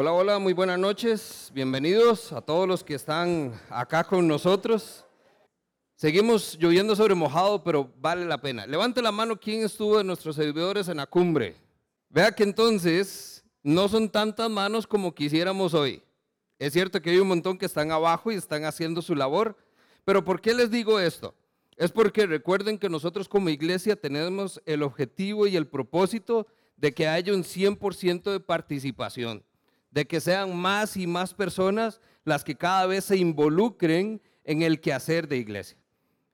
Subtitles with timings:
[0.00, 1.50] Hola, hola, muy buenas noches.
[1.52, 5.04] Bienvenidos a todos los que están acá con nosotros.
[5.96, 8.64] Seguimos lloviendo sobre mojado, pero vale la pena.
[8.64, 11.56] Levante la mano quién estuvo de nuestros servidores en la cumbre.
[12.10, 16.00] Vea que entonces no son tantas manos como quisiéramos hoy.
[16.60, 19.56] Es cierto que hay un montón que están abajo y están haciendo su labor,
[20.04, 21.34] pero ¿por qué les digo esto?
[21.76, 26.46] Es porque recuerden que nosotros como iglesia tenemos el objetivo y el propósito
[26.76, 29.42] de que haya un 100% de participación
[29.90, 34.80] de que sean más y más personas las que cada vez se involucren en el
[34.80, 35.78] quehacer de iglesia.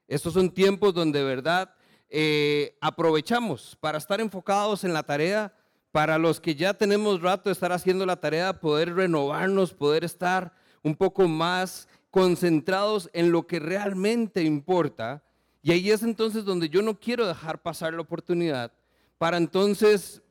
[0.08, 1.74] Estos son tiempos donde de verdad
[2.08, 5.52] eh, aprovechamos para estar enfocados en la tarea,
[5.90, 10.52] para los que ya tenemos rato de estar haciendo la tarea, poder renovarnos, poder estar
[10.82, 15.22] un poco más concentrados en lo que realmente importa.
[15.62, 18.72] Y ahí es entonces donde yo no quiero dejar pasar la oportunidad
[19.18, 20.22] para entonces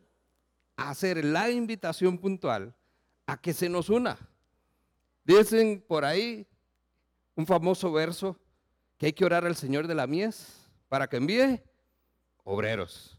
[0.75, 2.75] hacer la invitación puntual
[3.25, 4.17] a que se nos una.
[5.23, 6.45] Dicen por ahí
[7.35, 8.37] un famoso verso
[8.97, 11.61] que hay que orar al Señor de la mies para que envíe
[12.43, 13.17] obreros.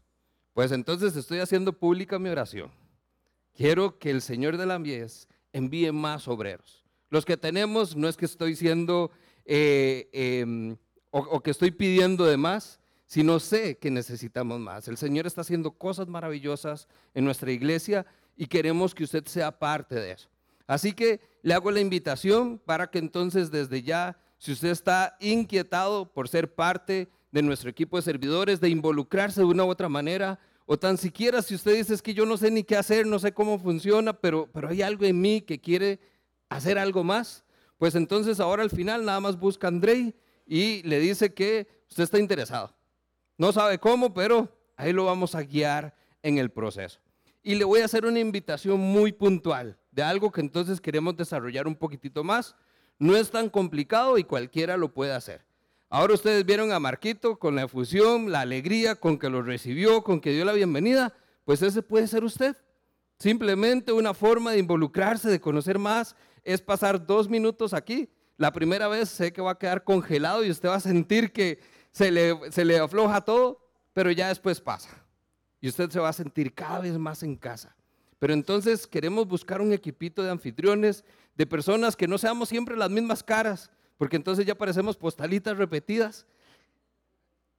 [0.53, 2.71] Pues entonces estoy haciendo pública mi oración.
[3.53, 6.85] Quiero que el Señor de la mies envíe más obreros.
[7.09, 9.11] Los que tenemos no es que estoy siendo
[9.45, 10.77] eh, em,
[11.11, 14.87] o, o que estoy pidiendo de más, sino sé que necesitamos más.
[14.87, 18.05] El Señor está haciendo cosas maravillosas en nuestra iglesia
[18.35, 20.29] y queremos que usted sea parte de eso.
[20.67, 26.11] Así que le hago la invitación para que entonces desde ya, si usted está inquietado
[26.11, 30.39] por ser parte de nuestro equipo de servidores, de involucrarse de una u otra manera,
[30.65, 33.33] o tan siquiera si usted dice que yo no sé ni qué hacer, no sé
[33.33, 35.99] cómo funciona, pero, pero hay algo en mí que quiere
[36.49, 37.43] hacer algo más,
[37.77, 40.15] pues entonces ahora al final nada más busca a Andrei
[40.47, 42.73] y le dice que usted está interesado.
[43.37, 46.99] No sabe cómo, pero ahí lo vamos a guiar en el proceso.
[47.47, 51.67] Y le voy a hacer una invitación muy puntual de algo que entonces queremos desarrollar
[51.67, 52.55] un poquitito más.
[52.97, 55.45] No es tan complicado y cualquiera lo puede hacer.
[55.87, 60.21] Ahora ustedes vieron a Marquito con la efusión, la alegría con que lo recibió, con
[60.21, 61.13] que dio la bienvenida.
[61.43, 62.57] Pues ese puede ser usted.
[63.19, 68.09] Simplemente una forma de involucrarse, de conocer más, es pasar dos minutos aquí.
[68.37, 71.59] La primera vez sé que va a quedar congelado y usted va a sentir que
[71.91, 73.61] se le, se le afloja todo,
[73.93, 75.04] pero ya después pasa
[75.65, 77.75] y usted se va a sentir cada vez más en casa.
[78.19, 81.03] Pero entonces queremos buscar un equipito de anfitriones,
[81.33, 86.27] de personas que no seamos siempre las mismas caras, porque entonces ya parecemos postalitas repetidas.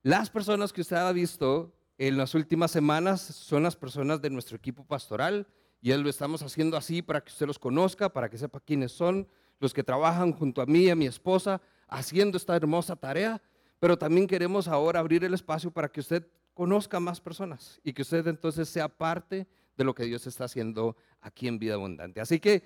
[0.05, 4.56] Las personas que usted ha visto en las últimas semanas son las personas de nuestro
[4.56, 5.49] equipo pastoral
[5.83, 9.27] y lo estamos haciendo así para que usted los conozca, para que sepa quiénes son,
[9.59, 13.43] los que trabajan junto a mí y a mi esposa haciendo esta hermosa tarea,
[13.81, 16.25] pero también queremos ahora abrir el espacio para que usted
[16.56, 19.47] conozca más personas y que usted entonces sea parte
[19.77, 22.19] de lo que Dios está haciendo aquí en Vida Abundante.
[22.19, 22.62] Así que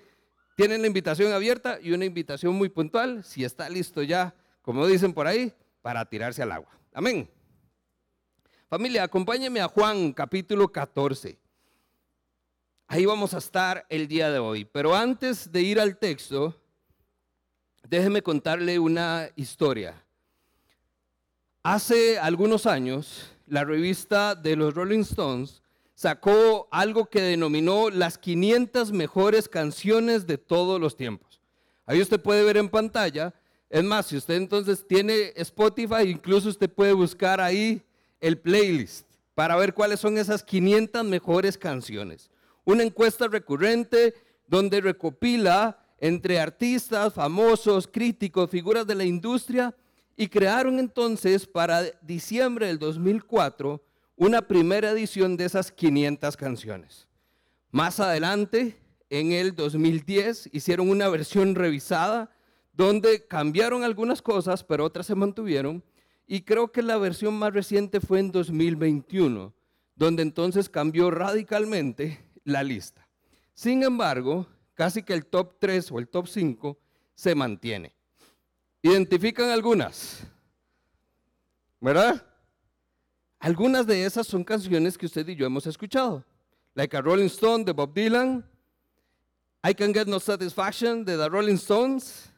[0.55, 5.13] tienen la invitación abierta y una invitación muy puntual, si está listo ya, como dicen
[5.13, 6.69] por ahí, para tirarse al agua.
[6.93, 7.29] Amén.
[8.69, 11.37] Familia, acompáñeme a Juan capítulo 14.
[12.87, 14.63] Ahí vamos a estar el día de hoy.
[14.63, 16.55] Pero antes de ir al texto,
[17.89, 20.01] déjeme contarle una historia.
[21.61, 25.61] Hace algunos años, la revista de los Rolling Stones
[25.93, 31.41] sacó algo que denominó las 500 mejores canciones de todos los tiempos.
[31.85, 33.33] Ahí usted puede ver en pantalla.
[33.69, 37.83] Es más, si usted entonces tiene Spotify, incluso usted puede buscar ahí
[38.21, 42.31] el playlist para ver cuáles son esas 500 mejores canciones.
[42.63, 44.13] Una encuesta recurrente
[44.47, 49.75] donde recopila entre artistas, famosos, críticos, figuras de la industria,
[50.15, 53.83] y crearon entonces para diciembre del 2004
[54.15, 57.07] una primera edición de esas 500 canciones.
[57.71, 58.77] Más adelante,
[59.09, 62.29] en el 2010, hicieron una versión revisada
[62.73, 65.83] donde cambiaron algunas cosas, pero otras se mantuvieron.
[66.27, 69.53] Y creo que la versión más reciente fue en 2021,
[69.95, 73.07] donde entonces cambió radicalmente la lista.
[73.53, 76.77] Sin embargo, casi que el top 3 o el top 5
[77.15, 77.93] se mantiene.
[78.81, 80.23] Identifican algunas,
[81.79, 82.25] ¿verdad?
[83.39, 86.23] Algunas de esas son canciones que usted y yo hemos escuchado.
[86.73, 88.45] Like a Rolling Stone de Bob Dylan,
[89.63, 92.31] I Can Get No Satisfaction de The Rolling Stones.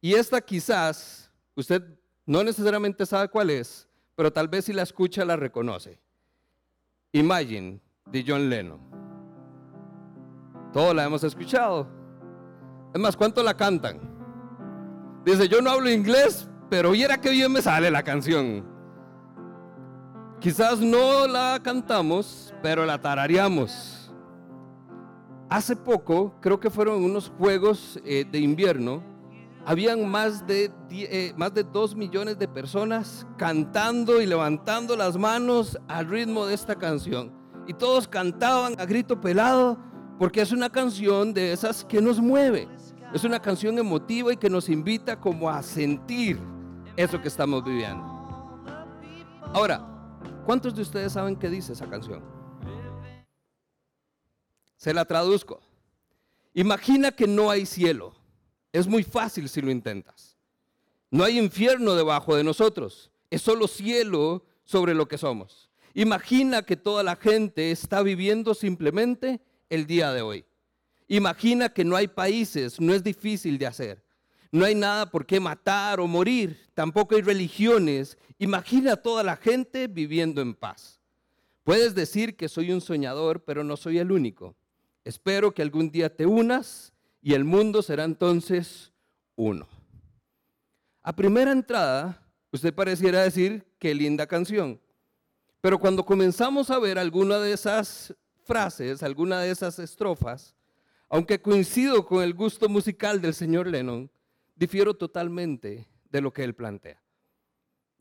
[0.00, 1.82] Y esta quizás usted
[2.24, 5.98] no necesariamente sabe cuál es, pero tal vez si la escucha la reconoce.
[7.12, 8.80] Imagine de John Lennon.
[10.72, 11.88] Todos la hemos escuchado.
[12.92, 14.15] Es más, ¿cuánto la cantan?
[15.26, 18.64] Dice, yo no hablo inglés, pero viera que bien me sale la canción.
[20.38, 24.14] Quizás no la cantamos, pero la tarareamos.
[25.50, 29.02] Hace poco, creo que fueron unos juegos eh, de invierno,
[29.64, 35.76] habían más de, eh, más de dos millones de personas cantando y levantando las manos
[35.88, 37.32] al ritmo de esta canción.
[37.66, 39.76] Y todos cantaban a grito pelado
[40.20, 42.68] porque es una canción de esas que nos mueve.
[43.14, 46.38] Es una canción emotiva y que nos invita como a sentir
[46.96, 48.02] eso que estamos viviendo.
[49.52, 49.86] Ahora,
[50.44, 52.22] ¿cuántos de ustedes saben qué dice esa canción?
[54.76, 55.60] Se la traduzco.
[56.52, 58.14] Imagina que no hay cielo.
[58.72, 60.36] Es muy fácil si lo intentas.
[61.10, 63.10] No hay infierno debajo de nosotros.
[63.30, 65.70] Es solo cielo sobre lo que somos.
[65.94, 70.45] Imagina que toda la gente está viviendo simplemente el día de hoy.
[71.08, 74.02] Imagina que no hay países, no es difícil de hacer.
[74.50, 78.16] No hay nada por qué matar o morir, tampoco hay religiones.
[78.38, 81.00] Imagina toda la gente viviendo en paz.
[81.62, 84.56] Puedes decir que soy un soñador, pero no soy el único.
[85.04, 86.92] Espero que algún día te unas
[87.22, 88.92] y el mundo será entonces
[89.36, 89.68] uno.
[91.02, 92.20] A primera entrada,
[92.50, 94.80] usted pareciera decir, qué linda canción.
[95.60, 98.14] Pero cuando comenzamos a ver alguna de esas
[98.44, 100.55] frases, alguna de esas estrofas,
[101.08, 104.10] aunque coincido con el gusto musical del señor Lennon,
[104.54, 107.00] difiero totalmente de lo que él plantea.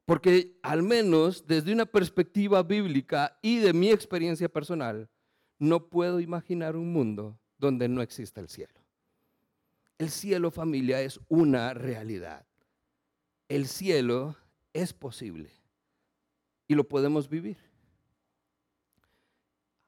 [0.05, 5.09] Porque al menos desde una perspectiva bíblica y de mi experiencia personal,
[5.57, 8.73] no puedo imaginar un mundo donde no exista el cielo.
[9.97, 12.45] El cielo, familia, es una realidad.
[13.47, 14.35] El cielo
[14.73, 15.51] es posible
[16.67, 17.57] y lo podemos vivir.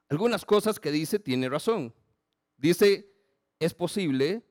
[0.09, 1.93] Algunas cosas que dice tiene razón.
[2.57, 3.09] Dice,
[3.59, 4.43] es posible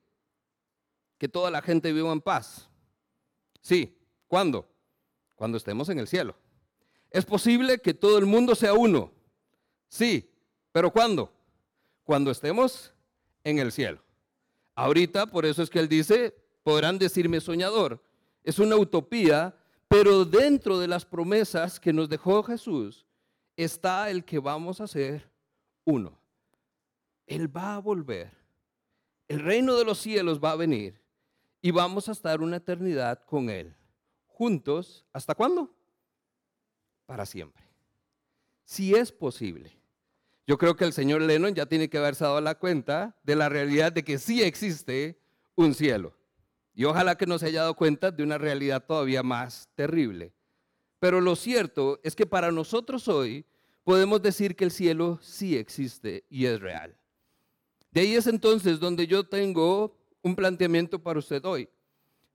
[1.19, 2.69] que toda la gente viva en paz.
[3.61, 3.99] Sí,
[4.29, 4.69] ¿cuándo?
[5.35, 6.37] Cuando estemos en el cielo.
[7.11, 9.12] Es posible que todo el mundo sea uno.
[9.88, 10.31] Sí,
[10.73, 11.32] pero ¿cuándo?
[12.05, 12.93] Cuando estemos
[13.44, 14.03] en el cielo.
[14.75, 18.03] Ahorita, por eso es que él dice, podrán decirme soñador.
[18.44, 19.56] Es una utopía,
[19.88, 23.06] pero dentro de las promesas que nos dejó Jesús
[23.56, 25.31] está el que vamos a ser
[25.85, 26.19] uno.
[27.26, 28.32] Él va a volver.
[29.28, 31.00] El reino de los cielos va a venir
[31.61, 33.75] y vamos a estar una eternidad con Él.
[34.26, 35.75] Juntos, ¿hasta cuándo?
[37.06, 37.64] Para siempre.
[38.64, 39.76] Si es posible.
[40.46, 43.49] Yo creo que el señor Lennon ya tiene que haberse dado la cuenta de la
[43.49, 45.20] realidad de que sí existe
[45.56, 46.14] un cielo.
[46.72, 50.34] Y ojalá que no se haya dado cuenta de una realidad todavía más terrible.
[51.00, 53.44] Pero lo cierto es que para nosotros hoy
[53.82, 56.96] podemos decir que el cielo sí existe y es real.
[57.96, 61.66] De ahí es entonces donde yo tengo un planteamiento para usted hoy,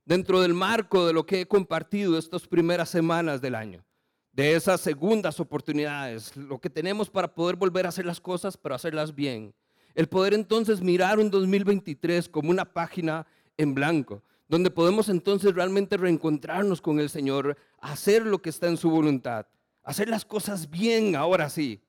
[0.04, 3.86] dentro del marco de lo que he compartido estas primeras semanas del año,
[4.32, 8.74] de esas segundas oportunidades, lo que tenemos para poder volver a hacer las cosas, pero
[8.74, 9.54] hacerlas bien.
[9.94, 15.96] El poder entonces mirar un 2023 como una página en blanco, donde podemos entonces realmente
[15.96, 19.46] reencontrarnos con el Señor, hacer lo que está en su voluntad,
[19.84, 21.84] hacer las cosas bien ahora sí,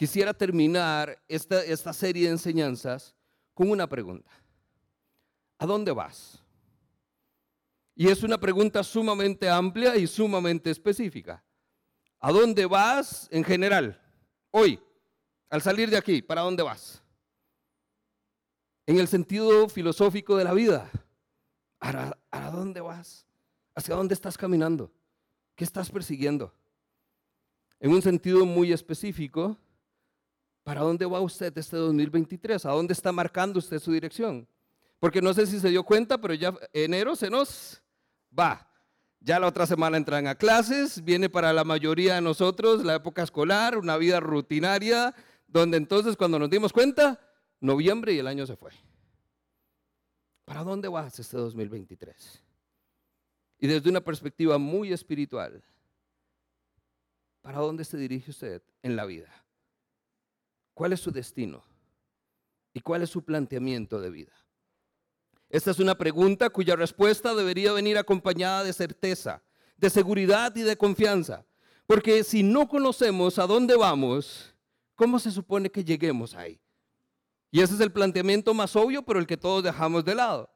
[0.00, 3.14] quisiera terminar esta, esta serie de enseñanzas
[3.52, 4.30] con una pregunta.
[5.58, 6.42] ¿A dónde vas?
[7.94, 11.44] Y es una pregunta sumamente amplia y sumamente específica.
[12.18, 14.00] ¿A dónde vas en general?
[14.50, 14.80] Hoy,
[15.50, 17.02] al salir de aquí, ¿para dónde vas?
[18.86, 20.90] En el sentido filosófico de la vida.
[21.78, 23.26] ¿A, dónde vas?
[23.74, 24.90] ¿Hacia dónde estás caminando?
[25.56, 26.54] ¿Qué estás persiguiendo?
[27.78, 29.58] En un sentido muy específico,
[30.70, 32.64] ¿Para dónde va usted este 2023?
[32.64, 34.46] ¿A dónde está marcando usted su dirección?
[35.00, 37.82] Porque no sé si se dio cuenta, pero ya enero se nos
[38.38, 38.70] va.
[39.18, 43.24] Ya la otra semana entran a clases, viene para la mayoría de nosotros la época
[43.24, 45.12] escolar, una vida rutinaria,
[45.48, 47.18] donde entonces cuando nos dimos cuenta,
[47.58, 48.70] noviembre y el año se fue.
[50.44, 52.44] ¿Para dónde vas este 2023?
[53.58, 55.64] Y desde una perspectiva muy espiritual,
[57.40, 59.39] ¿para dónde se dirige usted en la vida?
[60.80, 61.62] ¿Cuál es su destino?
[62.72, 64.32] ¿Y cuál es su planteamiento de vida?
[65.50, 69.42] Esta es una pregunta cuya respuesta debería venir acompañada de certeza,
[69.76, 71.44] de seguridad y de confianza.
[71.86, 74.54] Porque si no conocemos a dónde vamos,
[74.94, 76.58] ¿cómo se supone que lleguemos ahí?
[77.50, 80.48] Y ese es el planteamiento más obvio, pero el que todos dejamos de lado.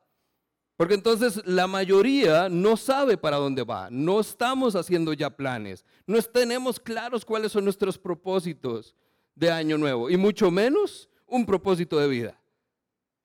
[0.79, 6.23] Porque entonces la mayoría no sabe para dónde va, no estamos haciendo ya planes, no
[6.23, 8.97] tenemos claros cuáles son nuestros propósitos,
[9.35, 12.41] de año nuevo y mucho menos un propósito de vida.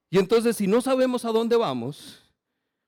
[0.10, 2.24] Y entonces si no sabemos a dónde vamos,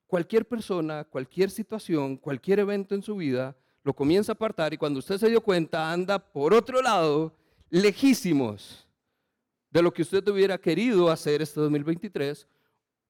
[0.06, 4.98] cualquier persona, cualquier situación, cualquier evento en su vida lo comienza a apartar y cuando
[4.98, 7.34] usted se dio cuenta anda por otro lado,
[7.70, 8.86] lejísimos
[9.70, 12.46] de lo que usted hubiera querido hacer este 2023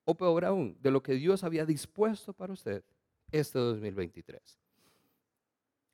[0.04, 2.84] o peor aún, de lo que Dios había dispuesto para usted
[3.30, 4.58] este 2023.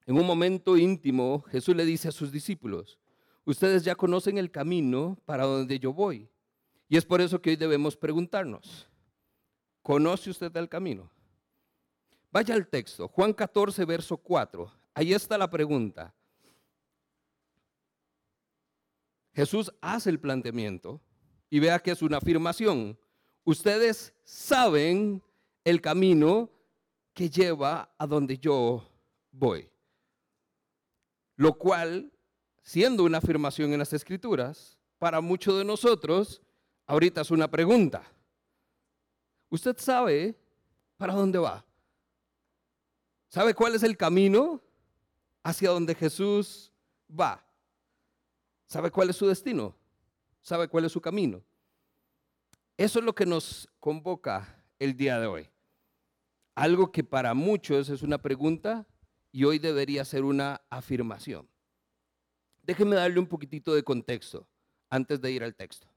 [0.07, 2.99] En un momento íntimo, Jesús le dice a sus discípulos,
[3.50, 6.28] ustedes ya conocen el camino para donde yo voy.
[6.88, 8.88] Y es por eso que hoy debemos preguntarnos,
[9.83, 11.11] ¿conoce usted el camino?
[12.31, 14.71] Vaya al texto, Juan 14, verso 4.
[14.95, 16.14] Ahí está la pregunta.
[19.33, 21.00] Jesús hace el planteamiento
[21.49, 22.99] y vea que es una afirmación.
[23.45, 25.23] Ustedes saben
[25.64, 26.50] el camino
[27.14, 28.87] que lleva a donde yo
[29.31, 29.71] voy.
[31.37, 32.12] Lo cual,
[32.69, 36.43] siendo una afirmación en las escrituras, para muchos de nosotros,
[36.85, 38.03] ahorita es una pregunta.
[39.49, 40.39] ¿Usted sabe
[40.99, 41.65] para dónde va?
[43.29, 44.63] ¿Sabe cuál es el camino
[45.43, 46.71] hacia donde Jesús
[47.09, 47.43] va?
[48.67, 49.75] ¿Sabe cuál es su destino?
[50.43, 51.43] ¿Sabe cuál es su camino?
[52.77, 55.49] Eso es lo que nos convoca el día de hoy.
[56.55, 58.87] Algo que para muchos es una pregunta
[59.33, 61.49] y hoy debería ser una afirmación.
[62.69, 64.47] Déjeme darle un poquitito de contexto
[64.91, 65.89] antes de ir al texto.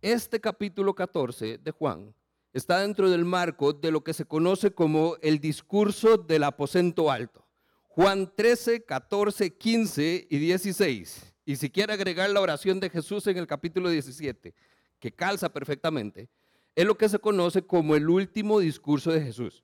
[0.00, 2.12] Este capítulo 14 de Juan
[2.52, 7.46] está dentro del marco de lo que se conoce como el discurso del aposento alto.
[7.84, 11.32] Juan 13, 14, 15 y 16.
[11.44, 14.52] Y si quiere agregar la oración de Jesús en el capítulo 17,
[14.98, 16.28] que calza perfectamente,
[16.74, 19.62] es lo que se conoce como el último discurso de Jesús.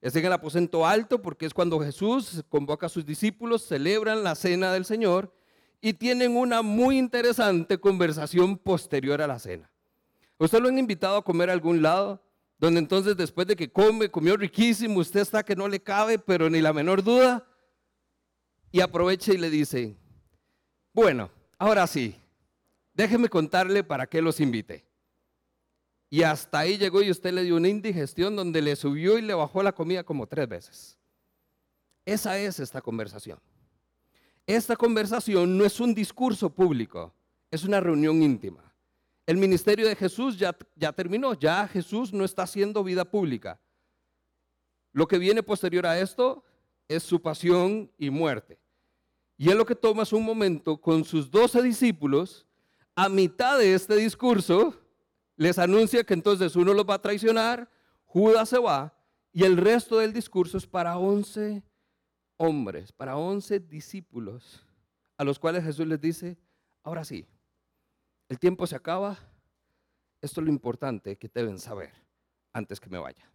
[0.00, 4.34] Es en el aposento alto porque es cuando Jesús convoca a sus discípulos, celebran la
[4.34, 5.32] cena del Señor
[5.80, 9.70] y tienen una muy interesante conversación posterior a la cena.
[10.38, 12.22] ¿Usted lo han invitado a comer a algún lado?
[12.58, 16.48] Donde entonces después de que come, comió riquísimo, usted está que no le cabe, pero
[16.48, 17.46] ni la menor duda,
[18.72, 19.96] y aprovecha y le dice,
[20.92, 22.16] bueno, ahora sí,
[22.94, 24.84] déjeme contarle para qué los invité.
[26.08, 29.34] Y hasta ahí llegó y usted le dio una indigestión donde le subió y le
[29.34, 30.98] bajó la comida como tres veces.
[32.04, 33.40] Esa es esta conversación.
[34.46, 37.12] Esta conversación no es un discurso público,
[37.50, 38.72] es una reunión íntima.
[39.26, 43.60] El ministerio de Jesús ya, ya terminó, ya Jesús no está haciendo vida pública.
[44.92, 46.44] Lo que viene posterior a esto
[46.86, 48.60] es su pasión y muerte.
[49.36, 52.46] Y él lo que toma es un momento con sus doce discípulos,
[52.94, 54.74] a mitad de este discurso,
[55.36, 57.70] les anuncia que entonces uno los va a traicionar,
[58.04, 58.94] Judas se va,
[59.32, 61.62] y el resto del discurso es para once
[62.38, 64.64] hombres, para once discípulos,
[65.16, 66.38] a los cuales Jesús les dice,
[66.82, 67.26] ahora sí,
[68.28, 69.18] el tiempo se acaba,
[70.20, 71.92] esto es lo importante que deben saber
[72.52, 73.30] antes que me vaya.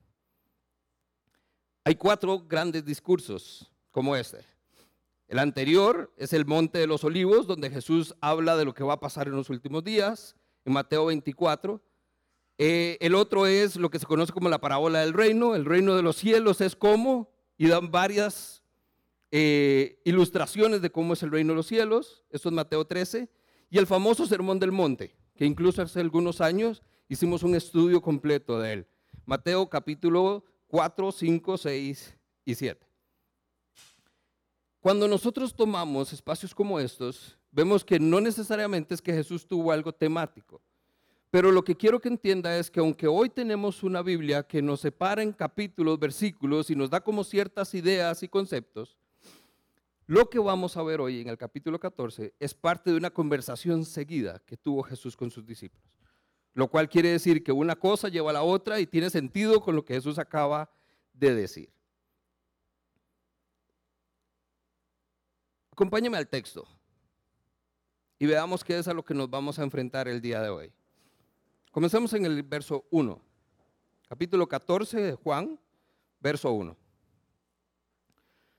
[1.83, 4.45] Hay cuatro grandes discursos como este.
[5.27, 8.93] El anterior es el Monte de los Olivos, donde Jesús habla de lo que va
[8.93, 11.81] a pasar en los últimos días, en Mateo 24.
[12.63, 15.55] Eh, el otro es lo que se conoce como la parábola del reino.
[15.55, 18.61] El reino de los cielos es cómo, y dan varias
[19.31, 22.23] eh, ilustraciones de cómo es el reino de los cielos.
[22.29, 23.31] Esto es Mateo 13
[23.71, 28.59] y el famoso Sermón del Monte, que incluso hace algunos años hicimos un estudio completo
[28.59, 28.87] de él.
[29.25, 32.15] Mateo capítulo 4, 5, 6
[32.45, 32.87] y 7.
[34.79, 39.91] Cuando nosotros tomamos espacios como estos, vemos que no necesariamente es que Jesús tuvo algo
[39.91, 40.61] temático,
[41.31, 44.81] pero lo que quiero que entienda es que aunque hoy tenemos una Biblia que nos
[44.81, 48.97] separa en capítulos, versículos y nos da como ciertas ideas y conceptos,
[50.07, 53.85] lo que vamos a ver hoy en el capítulo 14 es parte de una conversación
[53.85, 55.89] seguida que tuvo Jesús con sus discípulos.
[56.53, 59.73] Lo cual quiere decir que una cosa lleva a la otra y tiene sentido con
[59.73, 60.69] lo que Jesús acaba
[61.13, 61.71] de decir.
[65.71, 66.67] Acompáñame al texto
[68.19, 70.73] y veamos qué es a lo que nos vamos a enfrentar el día de hoy.
[71.71, 73.21] Comencemos en el verso 1,
[74.09, 75.57] capítulo 14 de Juan,
[76.19, 76.77] verso 1.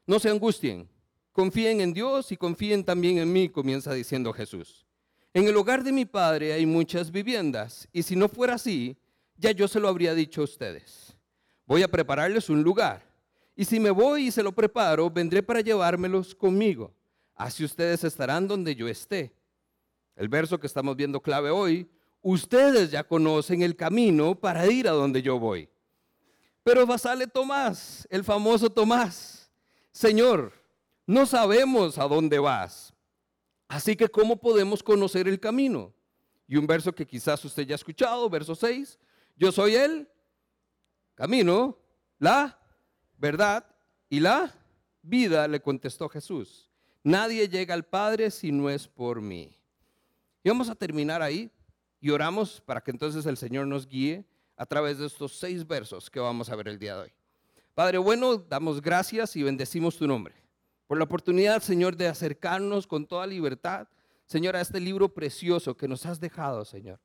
[0.06, 0.88] No se angustien
[1.32, 4.86] Confíen en Dios y confíen también en mí, comienza diciendo Jesús.
[5.32, 8.98] En el hogar de mi Padre hay muchas viviendas, y si no fuera así,
[9.38, 11.16] ya yo se lo habría dicho a ustedes.
[11.64, 13.02] Voy a prepararles un lugar,
[13.56, 16.92] y si me voy y se lo preparo, vendré para llevármelos conmigo.
[17.34, 19.34] Así ustedes estarán donde yo esté.
[20.14, 21.88] El verso que estamos viendo clave hoy,
[22.22, 25.68] ustedes ya conocen el camino para ir a donde yo voy.
[26.64, 29.50] Pero sale Tomás, el famoso Tomás.
[29.90, 30.52] Señor,
[31.06, 32.94] no sabemos a dónde vas.
[33.68, 35.92] Así que, ¿cómo podemos conocer el camino?
[36.46, 38.98] Y un verso que quizás usted ya ha escuchado, verso 6.
[39.36, 40.08] Yo soy el
[41.14, 41.78] camino,
[42.18, 42.58] la
[43.18, 43.66] verdad
[44.08, 44.54] y la
[45.02, 46.70] vida, le contestó Jesús.
[47.02, 49.58] Nadie llega al Padre si no es por mí.
[50.44, 51.50] Y vamos a terminar ahí
[52.02, 56.10] y oramos para que entonces el Señor nos guíe a través de estos seis versos
[56.10, 57.12] que vamos a ver el día de hoy.
[57.74, 60.34] Padre bueno, damos gracias y bendecimos tu nombre
[60.92, 63.88] por la oportunidad, Señor, de acercarnos con toda libertad,
[64.26, 67.00] Señor, a este libro precioso que nos has dejado, Señor,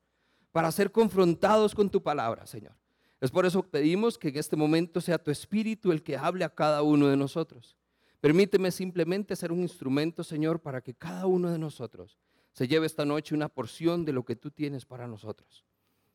[0.52, 2.76] para ser confrontados con tu palabra, Señor.
[3.20, 6.44] Es por eso que pedimos que en este momento sea tu espíritu el que hable
[6.44, 7.78] a cada uno de nosotros.
[8.20, 12.18] Permíteme simplemente ser un instrumento, Señor, para que cada uno de nosotros
[12.58, 15.64] se lleve esta noche una porción de lo que tú tienes para nosotros.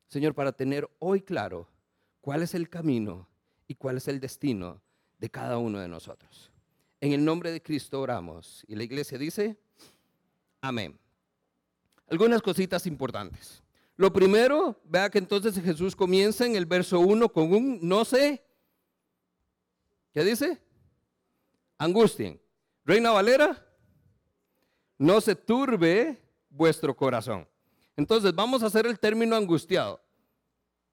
[0.08, 1.70] Señor, para tener hoy claro
[2.20, 3.30] cuál es el camino
[3.66, 4.82] y cuál es el destino
[5.20, 6.52] de cada uno de nosotros.
[7.00, 8.66] En el nombre de Cristo oramos.
[8.68, 9.58] Y la iglesia dice,
[10.60, 11.00] amén.
[12.10, 13.64] Algunas cositas importantes.
[13.96, 18.44] Lo primero, vea que entonces Jesús comienza en el verso 1 con un no sé.
[20.14, 20.62] ¿Qué dice?
[21.78, 22.38] Angustien.
[22.84, 23.66] Reina Valera,
[24.98, 26.23] no se turbe
[26.54, 27.48] vuestro corazón.
[27.96, 30.02] Entonces vamos a hacer el término angustiado.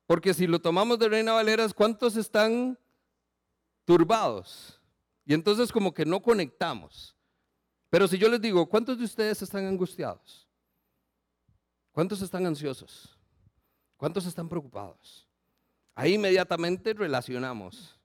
[0.07, 2.77] Porque si lo tomamos de Reina Valera, ¿cuántos están
[3.85, 4.81] turbados?
[5.25, 7.15] Y entonces como que no conectamos.
[7.89, 10.49] Pero si yo les digo, ¿cuántos de ustedes están angustiados?
[11.93, 13.17] ¿Cuántos están ansiosos?
[13.97, 15.29] ¿Cuántos están preocupados?
[15.95, 17.99] Ahí inmediatamente relacionamos.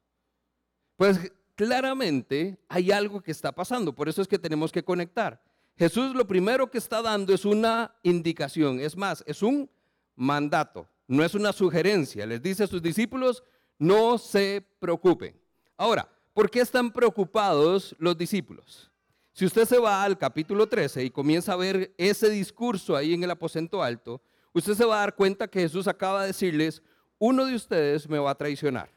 [0.96, 5.42] Pues claramente hay algo que está pasando, por eso es que tenemos que conectar.
[5.78, 9.70] Jesús lo primero que está dando es una indicación, es más, es un
[10.16, 12.26] mandato, no es una sugerencia.
[12.26, 13.44] Les dice a sus discípulos,
[13.78, 15.36] no se preocupen.
[15.78, 18.92] Ahora, ¿Por qué están preocupados los discípulos?
[19.32, 23.24] Si usted se va al capítulo 13 y comienza a ver ese discurso ahí en
[23.24, 26.84] el aposento alto, usted se va a dar cuenta que Jesús acaba de decirles,
[27.20, 28.90] uno de ustedes me va a traicionar.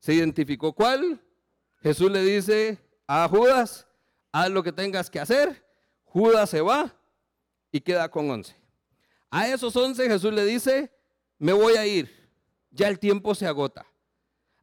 [0.00, 1.22] ¿Se identificó cuál?
[1.82, 3.86] Jesús le dice a Judas,
[4.32, 5.64] haz lo que tengas que hacer.
[6.04, 6.94] Judas se va
[7.70, 8.56] y queda con once.
[9.30, 10.90] A esos once Jesús le dice,
[11.38, 12.30] me voy a ir,
[12.70, 13.86] ya el tiempo se agota.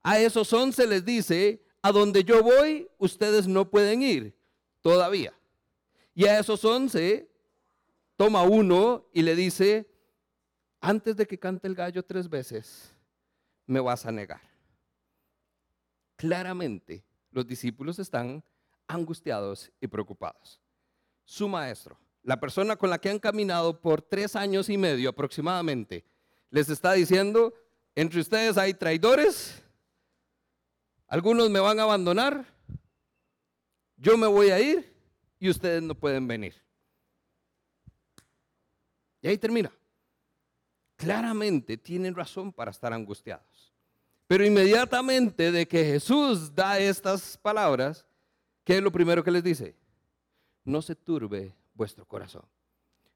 [0.01, 4.35] A esos once les dice, a donde yo voy, ustedes no pueden ir
[4.81, 5.33] todavía.
[6.15, 7.29] Y a esos once
[8.15, 9.87] toma uno y le dice,
[10.79, 12.93] antes de que cante el gallo tres veces,
[13.65, 14.41] me vas a negar.
[16.15, 18.43] Claramente los discípulos están
[18.87, 20.61] angustiados y preocupados.
[21.23, 26.05] Su maestro, la persona con la que han caminado por tres años y medio aproximadamente,
[26.49, 27.53] les está diciendo,
[27.95, 29.63] entre ustedes hay traidores
[31.07, 32.45] algunos me van a abandonar,
[33.97, 34.93] yo me voy a ir
[35.39, 36.55] y ustedes no pueden venir.
[39.21, 39.71] Y ahí termina.
[40.95, 43.73] Claramente tienen razón para estar angustiados.
[44.27, 48.05] Pero inmediatamente de que Jesús da estas palabras,
[48.65, 49.77] ¿qué es lo primero que les dice?
[50.65, 52.43] No se turbe vuestro corazón.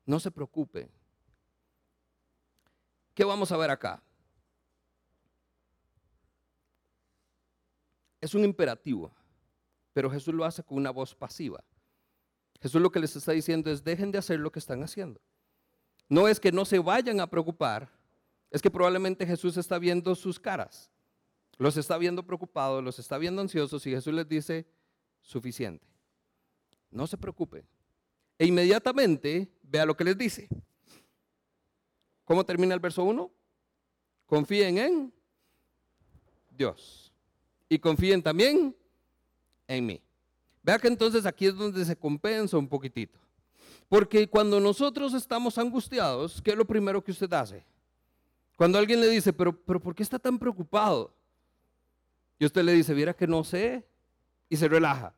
[0.05, 0.89] No se preocupen.
[3.13, 4.01] ¿Qué vamos a ver acá?
[8.21, 9.11] es un imperativo,
[9.93, 11.63] pero Jesús lo hace con una voz pasiva.
[12.61, 15.21] Jesús lo que les está diciendo es, dejen de hacer lo que están haciendo.
[16.09, 17.89] No es que no se vayan a preocupar,
[18.51, 20.91] es que probablemente Jesús está viendo sus caras,
[21.57, 24.67] los está viendo preocupados, los está viendo ansiosos y Jesús les dice,
[25.21, 25.85] suficiente,
[26.91, 27.65] no se preocupen.
[28.37, 30.47] E inmediatamente vea lo que les dice.
[32.23, 33.31] ¿Cómo termina el verso 1?
[34.25, 35.13] Confíen en
[36.49, 37.11] Dios
[37.67, 38.75] y confíen también
[39.67, 40.01] en mí.
[40.61, 43.19] Vea que entonces aquí es donde se compensa un poquitito.
[43.87, 47.65] Porque cuando nosotros estamos angustiados, ¿qué es lo primero que usted hace?
[48.55, 51.15] Cuando alguien le dice, pero, pero ¿por qué está tan preocupado?
[52.37, 53.88] Y usted le dice, viera que no sé,
[54.49, 55.13] y se relaja.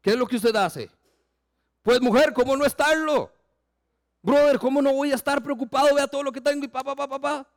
[0.00, 0.90] ¿Qué es lo que usted hace?
[1.82, 3.32] Pues mujer, ¿cómo no estarlo?
[4.22, 5.94] Brother, ¿cómo no voy a estar preocupado?
[5.94, 7.48] Vea todo lo que tengo y pa, pa, pa, pa.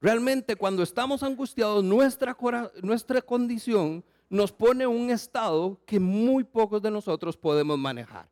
[0.00, 2.36] Realmente cuando estamos angustiados, nuestra,
[2.82, 8.28] nuestra condición nos pone un estado que muy pocos de nosotros podemos manejar.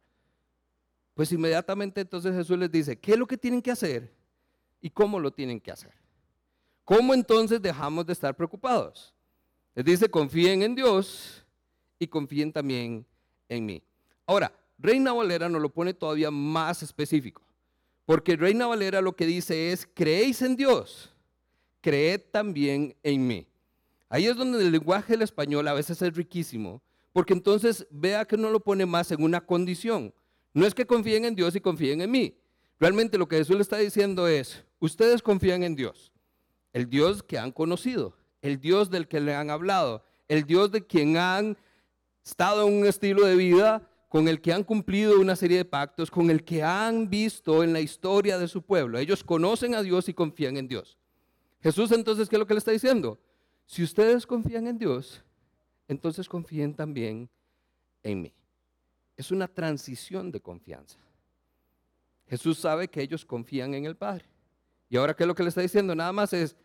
[1.14, 4.12] Pues inmediatamente entonces Jesús les dice, ¿qué es lo que tienen que hacer
[4.80, 5.92] y cómo lo tienen que hacer?
[6.84, 9.14] ¿Cómo entonces dejamos de estar preocupados?
[9.74, 11.44] Les dice, confíen en Dios
[11.98, 13.06] y confíen también
[13.48, 13.82] en mí.
[14.26, 17.42] Ahora, Reina Valera nos lo pone todavía más específico,
[18.06, 21.10] porque Reina Valera lo que dice es, creéis en Dios
[21.80, 23.46] creed también en mí.
[24.08, 28.36] Ahí es donde el lenguaje del español a veces es riquísimo, porque entonces vea que
[28.36, 30.12] no lo pone más en una condición.
[30.52, 32.36] No es que confíen en Dios y confíen en mí.
[32.78, 36.12] Realmente lo que Jesús le está diciendo es, ustedes confían en Dios,
[36.72, 40.86] el Dios que han conocido, el Dios del que le han hablado, el Dios de
[40.86, 41.56] quien han
[42.24, 46.10] estado en un estilo de vida con el que han cumplido una serie de pactos,
[46.10, 48.98] con el que han visto en la historia de su pueblo.
[48.98, 50.98] Ellos conocen a Dios y confían en Dios.
[51.62, 53.20] Jesús entonces, ¿qué es lo que le está diciendo?
[53.66, 55.22] Si ustedes confían en Dios,
[55.86, 57.30] entonces confíen también
[58.02, 58.34] en mí.
[59.16, 60.98] Es una transición de confianza.
[62.26, 64.24] Jesús sabe que ellos confían en el Padre.
[64.88, 65.94] Y ahora, ¿qué es lo que le está diciendo?
[65.94, 66.56] Nada más es,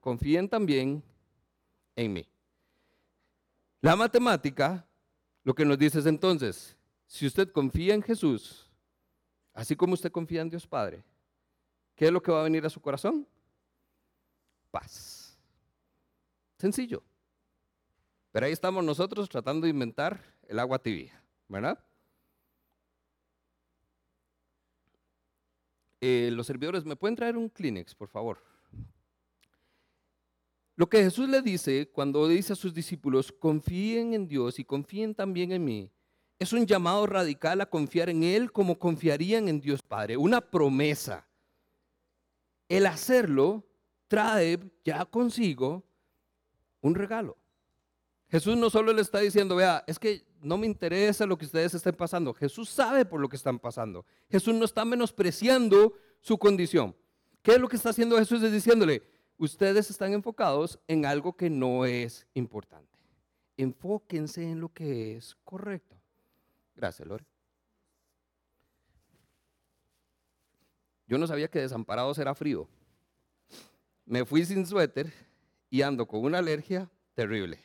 [0.00, 1.02] confíen también
[1.96, 2.28] en mí.
[3.80, 4.86] La matemática
[5.42, 6.76] lo que nos dice es entonces,
[7.06, 8.70] si usted confía en Jesús,
[9.52, 11.04] así como usted confía en Dios Padre,
[11.94, 13.26] ¿qué es lo que va a venir a su corazón?
[14.70, 15.38] Paz.
[16.58, 17.02] Sencillo.
[18.32, 21.78] Pero ahí estamos nosotros tratando de inventar el agua tibia, ¿verdad?
[26.00, 28.53] Eh, los servidores, ¿me pueden traer un Kleenex, por favor?
[30.76, 35.14] Lo que Jesús le dice cuando dice a sus discípulos, confíen en Dios y confíen
[35.14, 35.90] también en mí,
[36.38, 41.26] es un llamado radical a confiar en Él como confiarían en Dios Padre, una promesa.
[42.68, 43.64] El hacerlo
[44.08, 45.84] trae ya consigo
[46.80, 47.36] un regalo.
[48.28, 51.74] Jesús no solo le está diciendo, vea, es que no me interesa lo que ustedes
[51.74, 52.34] estén pasando.
[52.34, 54.04] Jesús sabe por lo que están pasando.
[54.28, 56.96] Jesús no está menospreciando su condición.
[57.42, 58.42] ¿Qué es lo que está haciendo Jesús?
[58.42, 59.02] Es diciéndole,
[59.38, 62.98] ustedes están enfocados en algo que no es importante.
[63.56, 65.96] Enfóquense en lo que es correcto.
[66.74, 67.24] Gracias, Lore.
[71.06, 72.68] Yo no sabía que desamparados era frío.
[74.06, 75.12] Me fui sin suéter
[75.70, 77.60] y ando con una alergia terrible.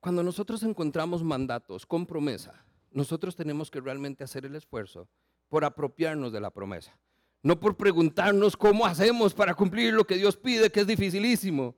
[0.00, 5.08] Cuando nosotros encontramos mandatos con promesa, nosotros tenemos que realmente hacer el esfuerzo
[5.48, 6.96] por apropiarnos de la promesa.
[7.46, 11.76] No por preguntarnos cómo hacemos para cumplir lo que Dios pide, que es dificilísimo,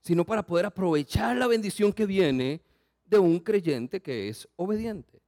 [0.00, 2.62] sino para poder aprovechar la bendición que viene
[3.04, 5.20] de un creyente que es obediente.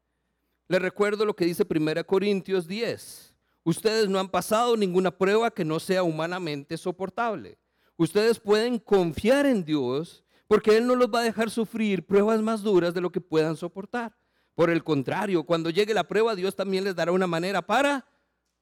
[0.68, 3.34] Le recuerdo lo que dice 1 Corintios 10.
[3.64, 7.58] Ustedes no han pasado ninguna prueba que no sea humanamente soportable.
[7.96, 12.62] Ustedes pueden confiar en Dios porque Él no los va a dejar sufrir pruebas más
[12.62, 14.16] duras de lo que puedan soportar.
[14.54, 18.06] Por el contrario, cuando llegue la prueba, Dios también les dará una manera para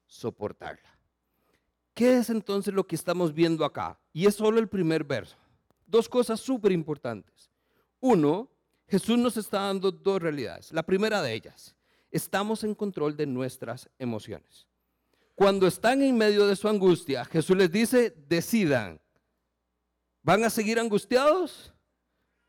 [0.06, 0.97] soportarla.
[1.98, 3.98] ¿Qué es entonces lo que estamos viendo acá?
[4.12, 5.36] Y es solo el primer verso.
[5.84, 7.50] Dos cosas súper importantes.
[7.98, 8.48] Uno,
[8.86, 10.70] Jesús nos está dando dos realidades.
[10.70, 11.74] La primera de ellas,
[12.12, 14.68] estamos en control de nuestras emociones.
[15.34, 19.00] Cuando están en medio de su angustia, Jesús les dice, decidan,
[20.22, 21.74] ¿van a seguir angustiados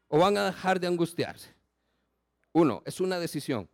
[0.09, 1.55] o van a dejar de angustiarse?
[2.51, 3.67] Uno, es una decisión.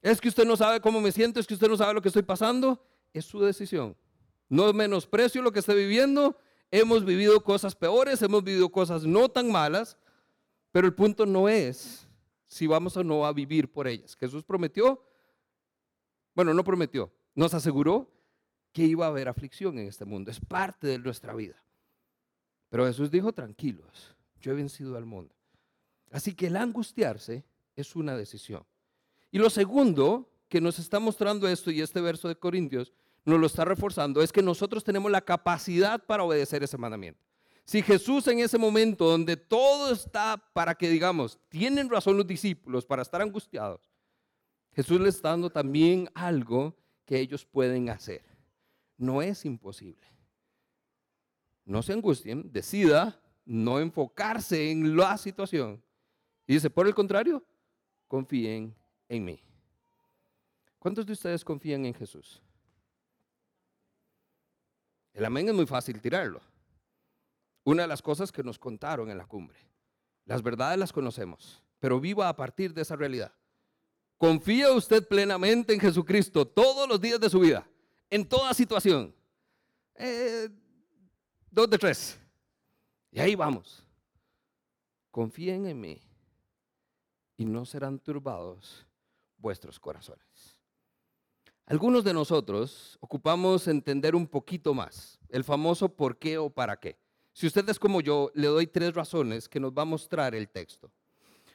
[0.00, 2.08] Es que usted no sabe cómo me siento, es que usted no sabe lo que
[2.10, 2.80] estoy pasando,
[3.12, 3.96] es su decisión.
[4.50, 6.36] No menosprecio lo que está viviendo,
[6.70, 9.96] hemos vivido cosas peores, hemos vivido cosas no tan malas,
[10.72, 12.06] pero el punto no es
[12.48, 14.16] si vamos o no a vivir por ellas.
[14.16, 15.02] Jesús prometió,
[16.34, 18.12] bueno, no prometió, nos aseguró
[18.72, 21.62] que iba a haber aflicción en este mundo, es parte de nuestra vida.
[22.68, 25.34] Pero Jesús dijo, tranquilos, yo he vencido al mundo.
[26.10, 27.44] Así que el angustiarse
[27.76, 28.64] es una decisión.
[29.30, 32.92] Y lo segundo que nos está mostrando esto y este verso de Corintios
[33.24, 37.20] nos lo está reforzando es que nosotros tenemos la capacidad para obedecer ese mandamiento.
[37.64, 42.84] Si Jesús en ese momento donde todo está para que digamos, tienen razón los discípulos
[42.84, 43.90] para estar angustiados,
[44.72, 48.24] Jesús les está dando también algo que ellos pueden hacer.
[48.96, 50.06] No es imposible.
[51.64, 55.82] No se angustien, decida no enfocarse en la situación.
[56.46, 57.44] Y dice, por el contrario,
[58.08, 58.74] confíen
[59.08, 59.40] en mí.
[60.78, 62.42] ¿Cuántos de ustedes confían en Jesús?
[65.12, 66.40] El amén es muy fácil tirarlo.
[67.64, 69.58] Una de las cosas que nos contaron en la cumbre.
[70.24, 73.32] Las verdades las conocemos, pero viva a partir de esa realidad.
[74.16, 77.66] Confía usted plenamente en Jesucristo todos los días de su vida,
[78.10, 79.14] en toda situación.
[79.94, 80.48] Eh,
[81.50, 82.18] dos de tres.
[83.10, 83.84] Y ahí vamos.
[85.10, 86.00] Confíen en mí
[87.36, 88.86] y no serán turbados
[89.36, 90.29] vuestros corazones.
[91.70, 96.98] Algunos de nosotros ocupamos entender un poquito más el famoso por qué o para qué.
[97.32, 100.48] Si usted es como yo, le doy tres razones que nos va a mostrar el
[100.48, 100.90] texto.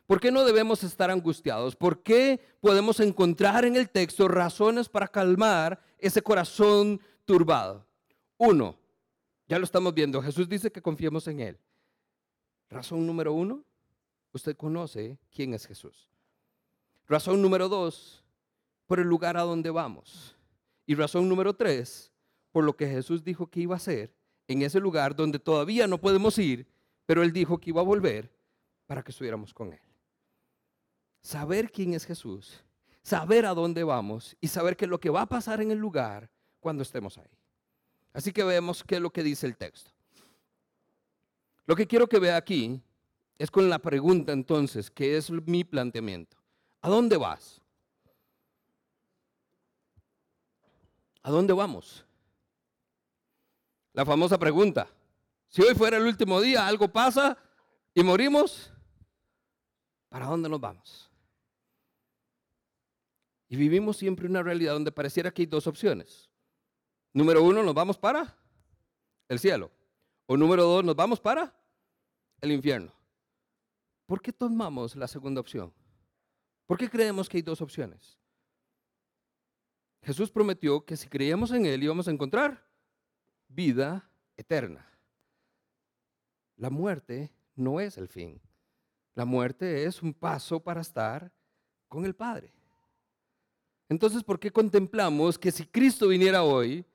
[0.08, 1.76] ¿Por qué no debemos estar angustiados?
[1.76, 7.86] ¿Por qué podemos encontrar en el texto razones para calmar ese corazón turbado?
[8.38, 8.80] Uno,
[9.50, 10.22] ya lo estamos viendo.
[10.22, 11.60] Jesús dice que confiemos en Él.
[12.70, 13.66] Razón número uno,
[14.32, 16.10] usted conoce quién es Jesús.
[17.06, 18.25] Razón número dos,
[18.88, 20.36] por el lugar a donde vamos.
[20.86, 22.12] Y razón número tres,
[22.52, 24.14] por lo que Jesús dijo que iba a hacer
[24.48, 26.68] en ese lugar donde todavía no podemos ir,
[27.06, 28.32] pero Él dijo que iba a volver
[28.86, 29.80] para que estuviéramos con Él.
[31.22, 32.64] saber quién es Jesús,
[33.02, 35.80] saber a dónde vamos y saber qué es lo que va a pasar en el
[35.80, 37.40] lugar cuando estemos ahí.
[38.14, 39.92] Así que vemos qué es lo que dice el texto.
[41.66, 42.80] Lo que quiero que vea aquí
[43.40, 46.38] es con la pregunta entonces, que es mi planteamiento.
[46.82, 47.60] ¿A dónde vas?
[51.26, 52.06] ¿A dónde vamos?
[53.94, 54.88] La famosa pregunta.
[55.48, 57.36] Si hoy fuera el último día, algo pasa
[57.96, 58.72] y morimos,
[60.08, 61.10] ¿para dónde nos vamos?
[63.48, 66.30] Y vivimos siempre una realidad donde pareciera que hay dos opciones.
[67.12, 68.38] Número uno, nos vamos para
[69.28, 69.72] el cielo.
[70.28, 71.52] O número dos, nos vamos para
[72.40, 72.94] el infierno.
[74.06, 75.74] ¿Por qué tomamos la segunda opción?
[76.68, 78.20] ¿Por qué creemos que hay dos opciones?
[80.06, 82.64] Jesús prometió que si creíamos en Él íbamos a encontrar
[83.48, 84.88] vida eterna.
[86.58, 88.40] La muerte no es el fin.
[89.16, 91.34] La muerte es un paso para estar
[91.88, 92.54] con el Padre.
[93.90, 96.86] Entonces, ¿por qué contemplamos que si Cristo viniera hoy,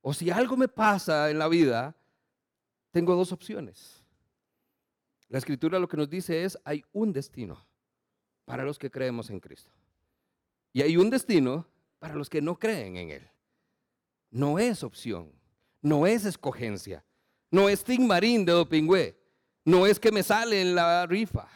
[0.00, 1.94] o si algo me pasa en la vida,
[2.90, 4.02] tengo dos opciones?
[5.28, 7.66] La escritura lo que nos dice es, hay un destino
[8.46, 9.70] para los que creemos en Cristo.
[10.72, 11.66] Y hay un destino
[12.04, 13.30] para los que no creen en Él.
[14.30, 15.32] No es opción,
[15.80, 17.02] no es escogencia,
[17.50, 19.16] no es Marín de Dopingüe,
[19.64, 21.48] no es que me sale en la rifa.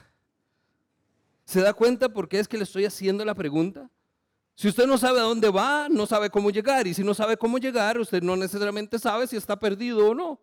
[1.45, 3.91] ¿Se da cuenta por qué es que le estoy haciendo la pregunta?
[4.55, 6.87] Si usted no sabe a dónde va, no sabe cómo llegar.
[6.87, 10.41] Y si no sabe cómo llegar, usted no necesariamente sabe si está perdido o no.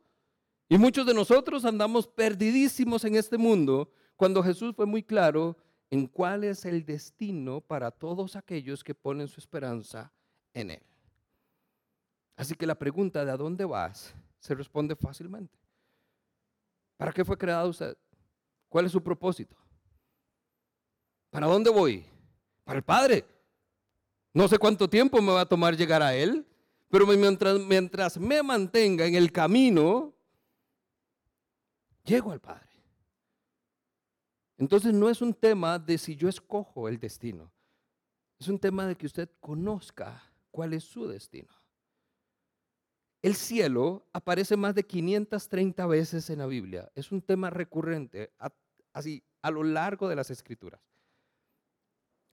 [0.70, 5.58] Y muchos de nosotros andamos perdidísimos en este mundo cuando Jesús fue muy claro
[5.89, 10.12] en cuál es el destino para todos aquellos que ponen su esperanza
[10.54, 10.84] en Él.
[12.36, 15.58] Así que la pregunta de a dónde vas se responde fácilmente.
[16.98, 17.98] ¿Para qué fue creado usted?
[18.69, 19.56] ¿Cuál es su propósito?
[21.30, 22.06] ¿Para dónde voy?
[22.63, 23.26] Para el Padre.
[24.34, 26.45] No sé cuánto tiempo me va a tomar llegar a Él,
[26.89, 30.13] pero mientras, mientras me mantenga en el camino,
[32.04, 32.64] llego al Padre.
[34.58, 37.52] Entonces no es un tema de si yo escojo el destino,
[38.39, 41.54] es un tema de que usted conozca cuál es su destino.
[43.22, 46.91] El cielo aparece más de 530 veces en la Biblia.
[46.94, 48.32] Es un tema recurrente,
[48.94, 50.80] así, a lo largo de las escrituras.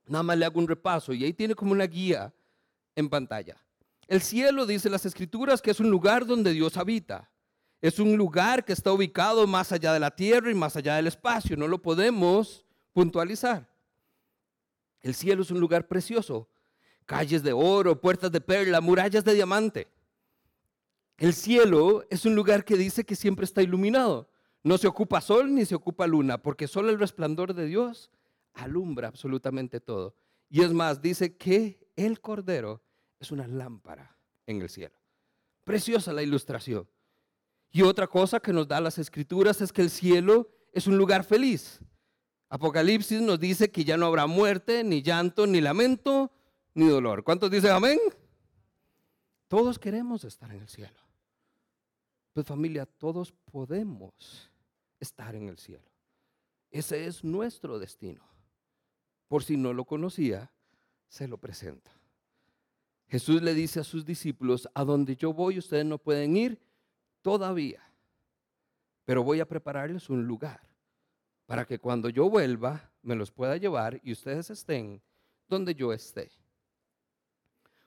[0.07, 2.35] Nada más le hago un repaso y ahí tiene como una guía
[2.95, 3.57] en pantalla.
[4.07, 7.32] El cielo, dice las escrituras, que es un lugar donde Dios habita.
[7.83, 11.09] Es un lugar que está ubicado más allá de la tierra y más allá del
[11.09, 11.57] espacio.
[11.57, 13.69] No lo podemos puntualizar.
[15.01, 16.49] El cielo es un lugar precioso.
[17.07, 19.89] Calles de oro, puertas de perla, murallas de diamante.
[21.19, 24.31] El cielo es un lugar que dice que siempre está iluminado.
[24.63, 28.13] No se ocupa sol ni se ocupa luna, porque solo el resplandor de Dios
[28.55, 30.15] alumbra absolutamente todo.
[30.49, 32.81] Y es más, dice que el Cordero
[33.19, 34.17] es una lámpara
[34.47, 34.95] en el cielo.
[35.65, 36.89] Preciosa la ilustración.
[37.73, 41.25] Y otra cosa que nos da las escrituras es que el cielo es un lugar
[41.25, 41.81] feliz.
[42.51, 46.31] Apocalipsis nos dice que ya no habrá muerte, ni llanto, ni lamento,
[46.75, 47.25] ni dolor.
[47.25, 47.99] ¿Cuántos dicen amén?
[49.49, 51.01] Todos queremos estar en el cielo.
[52.35, 54.51] Pues familia, todos podemos
[55.01, 55.91] estar en el cielo.
[56.71, 58.23] Ese es nuestro destino.
[59.29, 60.53] Por si no lo conocía,
[61.09, 61.91] se lo presenta.
[63.09, 66.61] Jesús le dice a sus discípulos, a donde yo voy ustedes no pueden ir
[67.23, 67.83] todavía,
[69.05, 70.61] pero voy a prepararles un lugar
[71.47, 75.03] para que cuando yo vuelva me los pueda llevar y ustedes estén
[75.49, 76.31] donde yo esté.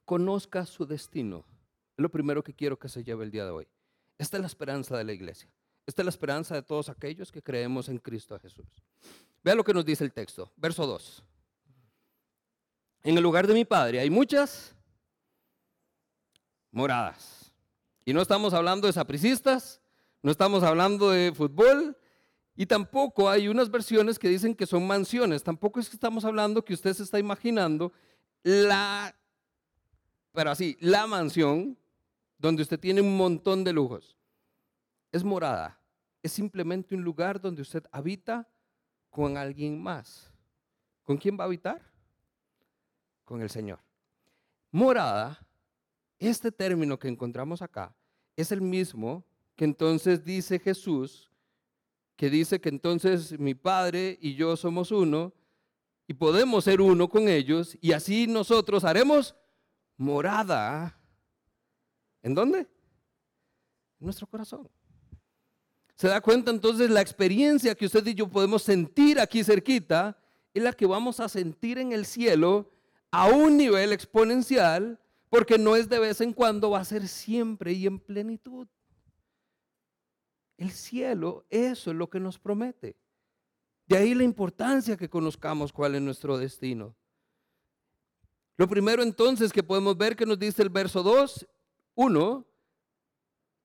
[0.04, 1.46] Conozca su destino.
[1.98, 3.68] Es lo primero que quiero que se lleve el día de hoy.
[4.18, 5.50] Esta es la esperanza de la iglesia.
[5.86, 8.68] Esta es la esperanza de todos aquellos que creemos en Cristo Jesús.
[9.44, 11.24] Vea lo que nos dice el texto, verso 2.
[13.04, 14.76] En el lugar de mi Padre hay muchas
[16.72, 17.45] moradas.
[18.06, 19.82] Y no estamos hablando de sapricistas,
[20.22, 21.98] no estamos hablando de fútbol,
[22.56, 25.44] y tampoco hay unas versiones que dicen que son mansiones.
[25.44, 27.92] Tampoco es que estamos hablando que usted se está imaginando
[28.44, 29.14] la,
[30.32, 31.78] pero así, la mansión
[32.38, 34.16] donde usted tiene un montón de lujos.
[35.12, 35.80] Es morada.
[36.22, 38.48] Es simplemente un lugar donde usted habita
[39.10, 40.32] con alguien más.
[41.04, 41.82] ¿Con quién va a habitar?
[43.24, 43.80] Con el Señor.
[44.72, 45.45] Morada
[46.20, 47.96] este término que encontramos acá
[48.36, 49.26] es el mismo
[49.56, 51.32] que entonces dice Jesús,
[52.16, 55.34] que dice que entonces mi Padre y yo somos uno
[56.08, 59.36] y podemos ser uno con ellos y así nosotros haremos
[59.98, 61.00] morada.
[62.22, 62.60] ¿En dónde?
[62.60, 62.68] En
[64.00, 64.70] nuestro corazón.
[65.96, 70.18] ¿Se da cuenta entonces la experiencia que usted y yo podemos sentir aquí cerquita?
[70.56, 72.72] es la que vamos a sentir en el cielo
[73.12, 75.00] a un nivel exponencial,
[75.36, 78.70] porque no es de vez en cuando, va a ser siempre y en plenitud.
[80.56, 82.96] El cielo, eso es lo que nos promete.
[83.86, 86.96] De ahí la importancia que conozcamos cuál es nuestro destino.
[88.56, 91.46] Lo primero entonces que podemos ver que nos dice el verso 2,
[91.96, 92.48] 1,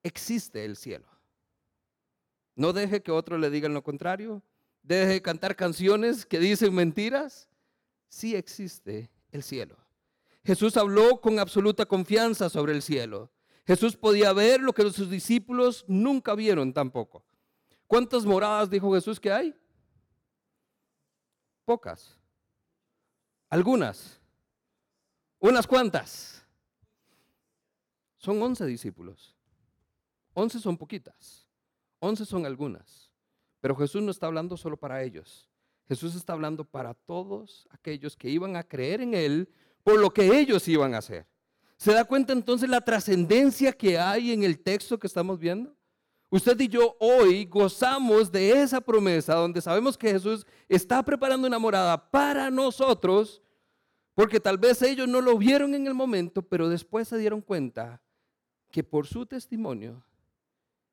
[0.02, 1.06] existe el cielo.
[2.56, 4.42] No deje que otros le digan lo contrario.
[4.82, 7.48] Deje de cantar canciones que dicen mentiras.
[8.08, 9.76] Sí existe el cielo.
[10.50, 13.30] Jesús habló con absoluta confianza sobre el cielo.
[13.68, 17.24] Jesús podía ver lo que sus discípulos nunca vieron tampoco.
[17.86, 19.54] ¿Cuántas moradas dijo Jesús que hay?
[21.64, 22.18] Pocas.
[23.48, 24.20] Algunas.
[25.38, 26.44] Unas cuantas.
[28.16, 29.36] Son once discípulos.
[30.34, 31.46] Once son poquitas.
[32.00, 33.08] Once son algunas.
[33.60, 35.48] Pero Jesús no está hablando solo para ellos.
[35.86, 39.48] Jesús está hablando para todos aquellos que iban a creer en Él
[39.82, 41.26] por lo que ellos iban a hacer.
[41.76, 45.74] ¿Se da cuenta entonces la trascendencia que hay en el texto que estamos viendo?
[46.28, 51.58] Usted y yo hoy gozamos de esa promesa donde sabemos que Jesús está preparando una
[51.58, 53.42] morada para nosotros,
[54.14, 58.00] porque tal vez ellos no lo vieron en el momento, pero después se dieron cuenta
[58.70, 60.04] que por su testimonio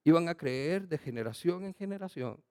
[0.04, 2.41] iban a creer de generación en generación.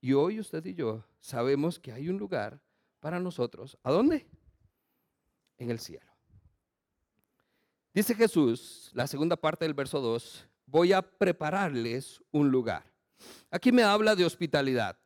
[0.00, 2.60] Y hoy usted y yo sabemos que hay un lugar
[3.00, 3.76] para nosotros.
[3.82, 4.26] ¿A dónde?
[5.58, 6.06] En el cielo.
[7.94, 12.84] Dice Jesús, la segunda parte del verso 2, voy a prepararles un lugar.
[13.50, 14.98] Aquí me habla de hospitalidad.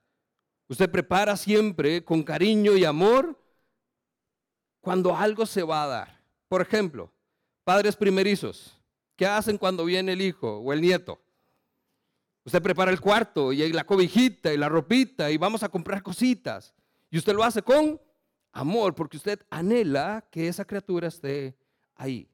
[0.66, 3.38] Usted prepara siempre con cariño y amor
[4.80, 6.20] cuando algo se va a dar.
[6.48, 7.12] Por ejemplo,
[7.64, 8.76] padres primerizos,
[9.14, 11.20] ¿qué hacen cuando viene el hijo o el nieto?
[12.44, 16.74] Usted prepara el cuarto y la cobijita y la ropita y vamos a comprar cositas.
[17.10, 18.00] Y usted lo hace con
[18.52, 21.56] amor porque usted anhela que esa criatura esté
[21.94, 22.28] ahí.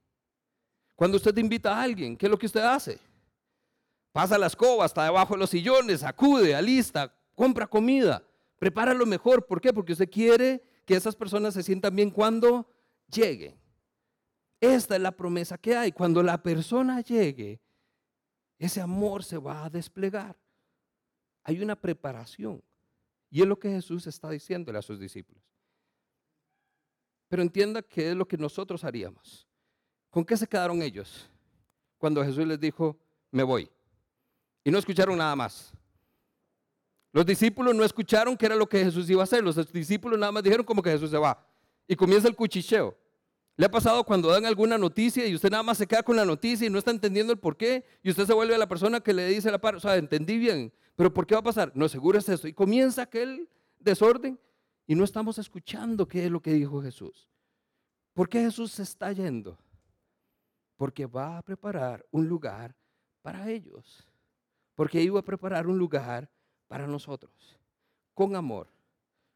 [0.94, 2.98] Cuando usted invita a alguien, ¿qué es lo que usted hace?
[4.12, 8.22] Pasa la escoba hasta debajo de los sillones, acude, alista, compra comida,
[8.58, 9.46] prepara lo mejor.
[9.46, 9.72] ¿Por qué?
[9.74, 12.66] Porque usted quiere que esas personas se sientan bien cuando
[13.08, 13.54] lleguen.
[14.58, 15.92] Esta es la promesa que hay.
[15.92, 17.60] Cuando la persona llegue,
[18.58, 20.34] ese amor se va a desplegar.
[21.44, 22.62] Hay una preparación.
[23.28, 25.42] Y es lo que Jesús está diciéndole a sus discípulos.
[27.28, 29.46] Pero entienda que es lo que nosotros haríamos.
[30.10, 31.28] ¿Con qué se quedaron ellos
[31.98, 32.96] cuando Jesús les dijo,
[33.30, 33.70] me voy?
[34.64, 35.72] Y no escucharon nada más.
[37.12, 39.42] Los discípulos no escucharon qué era lo que Jesús iba a hacer.
[39.42, 41.46] Los discípulos nada más dijeron como que Jesús se va.
[41.88, 42.96] Y comienza el cuchicheo.
[43.56, 46.26] ¿Le ha pasado cuando dan alguna noticia y usted nada más se queda con la
[46.26, 47.86] noticia y no está entendiendo el por qué?
[48.02, 50.36] Y usted se vuelve a la persona que le dice la par, o sea, entendí
[50.36, 51.72] bien, pero ¿por qué va a pasar?
[51.74, 52.46] No, seguro es eso.
[52.46, 54.38] Y comienza aquel desorden
[54.86, 57.28] y no estamos escuchando qué es lo que dijo Jesús.
[58.14, 59.58] ¿Por qué Jesús se está yendo?
[60.76, 62.74] Porque va a preparar un lugar
[63.22, 64.06] para ellos.
[64.74, 66.30] Porque iba a preparar un lugar
[66.68, 67.58] para nosotros.
[68.14, 68.68] Con amor.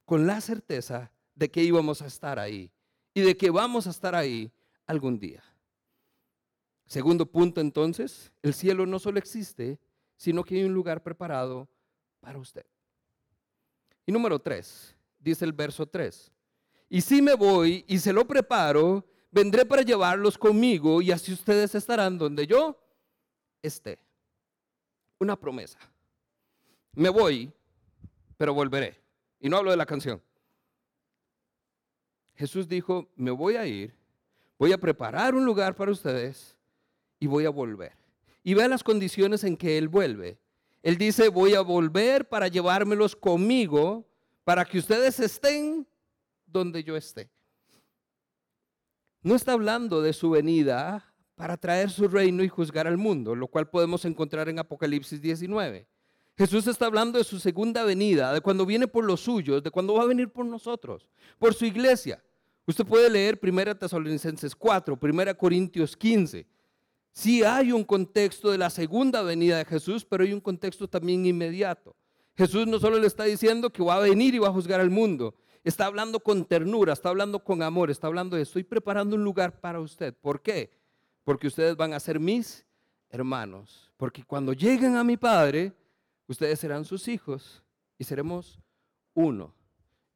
[0.05, 2.71] Con la certeza de que íbamos a estar ahí
[3.13, 4.53] y de que vamos a estar ahí
[4.87, 5.43] algún día.
[6.87, 9.79] Segundo punto entonces, el cielo no solo existe,
[10.17, 11.69] sino que hay un lugar preparado
[12.21, 12.67] para usted.
[14.07, 16.33] Y número tres, dice el verso tres,
[16.89, 21.75] y si me voy y se lo preparo, vendré para llevarlos conmigo y así ustedes
[21.75, 22.77] estarán donde yo
[23.63, 23.99] esté.
[25.19, 25.79] Una promesa.
[26.95, 27.53] Me voy,
[28.37, 28.99] pero volveré.
[29.39, 30.21] Y no hablo de la canción.
[32.35, 33.95] Jesús dijo, me voy a ir,
[34.59, 36.57] voy a preparar un lugar para ustedes
[37.19, 37.93] y voy a volver.
[38.43, 40.39] Y vea las condiciones en que Él vuelve.
[40.83, 44.10] Él dice, voy a volver para llevármelos conmigo,
[44.45, 45.87] para que ustedes estén
[46.47, 47.31] donde yo esté.
[49.23, 53.47] No está hablando de su venida para traer su reino y juzgar al mundo, lo
[53.49, 55.87] cual podemos encontrar en Apocalipsis 19.
[56.37, 59.95] Jesús está hablando de su segunda venida, de cuando viene por los suyos, de cuando
[59.95, 61.07] va a venir por nosotros,
[61.39, 62.23] por su iglesia.
[62.67, 66.47] Usted puede leer 1 Tesalonicenses 4, 1 Corintios 15.
[67.13, 71.27] Sí hay un contexto de la segunda venida de Jesús, pero hay un contexto también
[71.27, 71.95] inmediato.
[72.37, 74.91] Jesús no solo le está diciendo que va a venir y va a juzgar al
[74.91, 79.25] mundo, está hablando con ternura, está hablando con amor, está hablando de estoy preparando un
[79.25, 80.15] lugar para usted.
[80.15, 80.71] ¿Por qué?
[81.25, 82.65] Porque ustedes van a ser mis
[83.11, 83.93] hermanos.
[83.97, 85.73] Porque cuando lleguen a mi Padre,
[86.27, 87.63] ustedes serán sus hijos
[87.99, 88.59] y seremos
[89.15, 89.55] uno.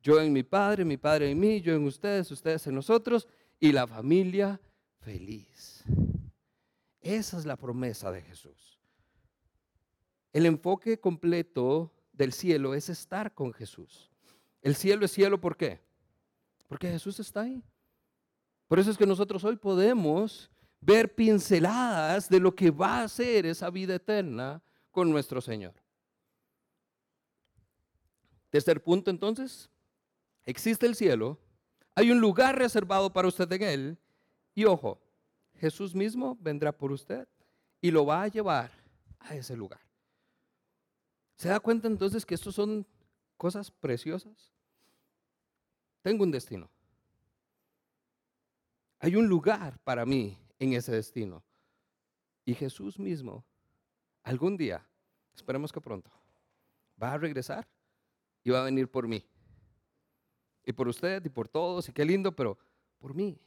[0.02, 3.26] Yo en mi Padre, mi Padre en mí, yo en ustedes, ustedes en nosotros
[3.58, 4.60] y la familia
[5.00, 5.82] feliz.
[7.00, 8.78] Esa es la promesa de Jesús.
[10.32, 14.10] El enfoque completo del cielo es estar con Jesús.
[14.62, 15.80] El cielo es cielo, ¿por qué?
[16.68, 17.62] Porque Jesús está ahí.
[18.66, 20.50] Por eso es que nosotros hoy podemos
[20.80, 25.74] ver pinceladas de lo que va a ser esa vida eterna con nuestro Señor.
[28.50, 29.68] Tercer punto entonces,
[30.44, 31.38] existe el cielo,
[31.94, 33.98] hay un lugar reservado para usted en él
[34.54, 35.00] y ojo,
[35.56, 37.28] Jesús mismo vendrá por usted
[37.80, 38.70] y lo va a llevar
[39.20, 39.83] a ese lugar.
[41.36, 42.86] ¿Se da cuenta entonces que estos son
[43.36, 44.52] cosas preciosas?
[46.02, 46.70] Tengo un destino.
[49.00, 51.42] Hay un lugar para mí en ese destino.
[52.44, 53.44] Y Jesús mismo,
[54.22, 54.86] algún día,
[55.34, 56.10] esperemos que pronto,
[57.02, 57.66] va a regresar
[58.42, 59.26] y va a venir por mí.
[60.64, 62.58] Y por usted y por todos, y qué lindo, pero
[62.98, 63.38] por mí.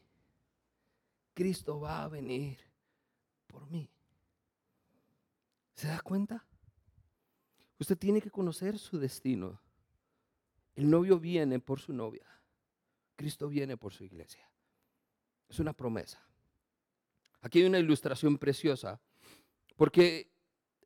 [1.33, 2.59] Cristo va a venir
[3.47, 3.89] por mí.
[5.75, 6.45] ¿Se da cuenta?
[7.79, 9.59] Usted tiene que conocer su destino.
[10.75, 12.25] El novio viene por su novia.
[13.15, 14.49] Cristo viene por su iglesia.
[15.49, 16.21] Es una promesa.
[17.41, 18.99] Aquí hay una ilustración preciosa,
[19.75, 20.31] porque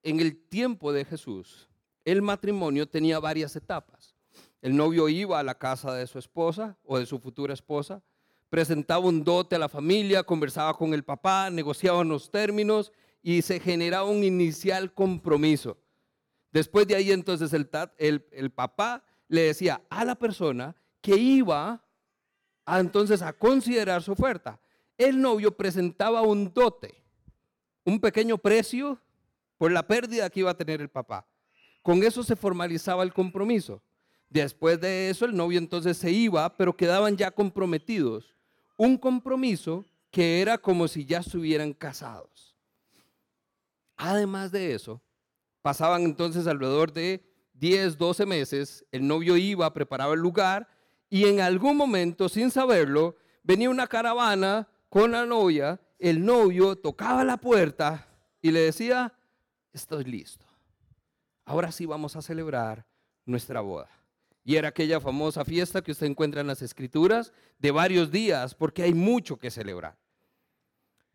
[0.04, 1.70] en el tiempo de Jesús,
[2.06, 4.16] el matrimonio tenía varias etapas.
[4.62, 8.04] El novio iba a la casa de su esposa o de su futura esposa,
[8.50, 12.92] presentaba un dote a la familia, conversaba con el papá, negociaban los términos
[13.24, 15.78] y se generaba un inicial compromiso.
[16.52, 21.82] Después de ahí entonces el, papá le decía a la persona que iba
[22.68, 24.60] entonces a considerar su oferta.
[24.98, 27.04] El novio presentaba un dote,
[27.86, 29.00] un pequeño precio
[29.58, 31.26] por la pérdida que iba a tener el papá.
[31.82, 33.82] Con eso se formalizaba el compromiso.
[34.30, 38.36] Después de eso el novio entonces se iba, pero quedaban ya comprometidos.
[38.78, 42.56] Un compromiso que era como si ya estuvieran casados.
[43.96, 45.02] Además de eso,
[45.62, 50.68] pasaban entonces alrededor de 10, 12 meses, el novio iba, preparaba el lugar
[51.10, 57.24] y en algún momento, sin saberlo, venía una caravana con la novia, el novio tocaba
[57.24, 58.08] la puerta
[58.42, 59.14] y le decía,
[59.74, 60.46] estoy listo.
[61.46, 62.86] Ahora sí vamos a celebrar
[63.26, 63.90] nuestra boda.
[64.44, 68.84] Y era aquella famosa fiesta que usted encuentra en las escrituras de varios días, porque
[68.84, 69.98] hay mucho que celebrar.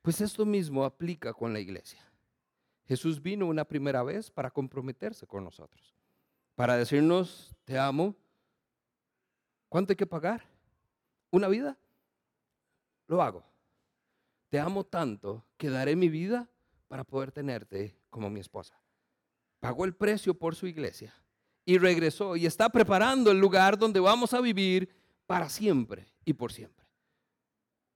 [0.03, 2.06] Pues esto mismo aplica con la iglesia.
[2.87, 5.95] Jesús vino una primera vez para comprometerse con nosotros,
[6.55, 8.15] para decirnos, te amo.
[9.69, 10.45] ¿Cuánto hay que pagar?
[11.31, 11.77] ¿Una vida?
[13.09, 13.45] Lo hago.
[14.49, 16.49] Te amo tanto que daré mi vida
[16.87, 18.81] para poder tenerte como mi esposa.
[19.59, 21.13] Pagó el precio por su iglesia
[21.65, 24.95] y regresó y está preparando el lugar donde vamos a vivir
[25.27, 26.87] para siempre y por siempre.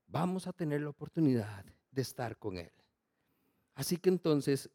[0.09, 2.73] Vamos a tener la oportunidad de estar con Él.
[3.75, 4.69] Así que entonces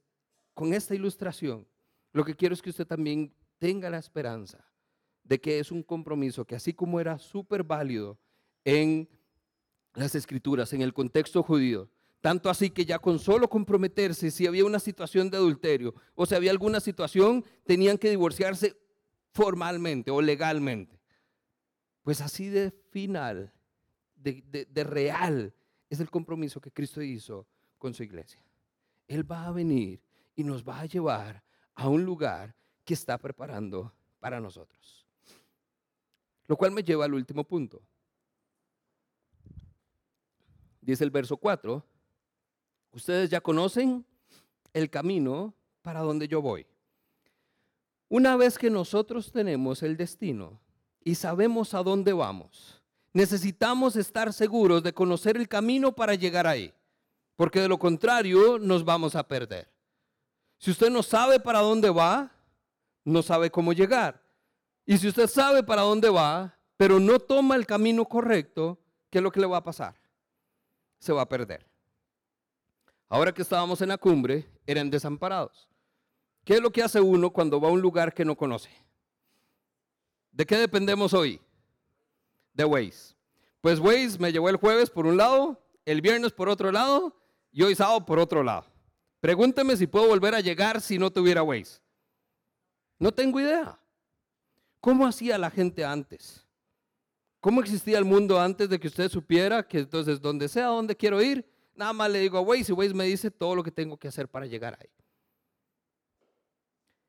[0.55, 1.67] con esta ilustración,
[2.13, 4.65] lo que quiero es que usted también tenga la esperanza
[5.23, 8.17] de que es un compromiso que así como era súper válido
[8.63, 9.07] en
[9.93, 11.89] las escrituras, en el contexto judío,
[12.21, 16.35] tanto así que ya con solo comprometerse, si había una situación de adulterio o si
[16.35, 18.77] había alguna situación, tenían que divorciarse
[19.31, 20.99] formalmente o legalmente.
[22.01, 23.53] Pues así de final,
[24.15, 25.53] de, de real,
[25.89, 27.45] es el compromiso que Cristo hizo
[27.77, 28.41] con su iglesia.
[29.07, 30.04] Él va a venir
[30.35, 31.43] y nos va a llevar
[31.75, 35.05] a un lugar que está preparando para nosotros.
[36.47, 37.81] Lo cual me lleva al último punto.
[40.81, 41.83] Dice el verso 4,
[42.91, 44.05] ustedes ya conocen
[44.73, 46.67] el camino para donde yo voy.
[48.07, 50.59] Una vez que nosotros tenemos el destino
[51.03, 52.83] y sabemos a dónde vamos,
[53.13, 56.71] necesitamos estar seguros de conocer el camino para llegar ahí,
[57.35, 59.74] porque de lo contrario nos vamos a perder.
[60.57, 62.31] Si usted no sabe para dónde va,
[63.03, 64.21] no sabe cómo llegar.
[64.85, 68.79] Y si usted sabe para dónde va, pero no toma el camino correcto,
[69.09, 69.95] ¿qué es lo que le va a pasar?
[70.99, 71.65] Se va a perder.
[73.07, 75.69] Ahora que estábamos en la cumbre, eran desamparados.
[76.43, 78.69] ¿Qué es lo que hace uno cuando va a un lugar que no conoce?
[80.31, 81.39] ¿De qué dependemos hoy?
[82.53, 83.15] De Waze.
[83.61, 87.15] Pues Waze me llevó el jueves por un lado, el viernes por otro lado
[87.51, 88.65] y hoy sábado por otro lado.
[89.19, 91.79] Pregúnteme si puedo volver a llegar si no tuviera Waze.
[92.99, 93.79] No tengo idea.
[94.79, 96.45] ¿Cómo hacía la gente antes?
[97.39, 101.21] ¿Cómo existía el mundo antes de que usted supiera que entonces donde sea donde quiero
[101.21, 101.45] ir,
[101.75, 104.07] nada más le digo a Waze y Waze me dice todo lo que tengo que
[104.07, 104.89] hacer para llegar ahí?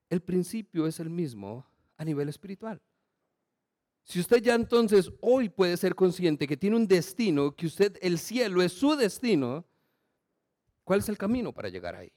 [0.09, 2.81] El principio es el mismo a nivel espiritual.
[4.05, 8.19] Si usted ya entonces hoy puede ser consciente que tiene un destino, que usted, el
[8.19, 9.65] cielo es su destino,
[10.87, 12.13] ¿Cuál es el camino para llegar ahí?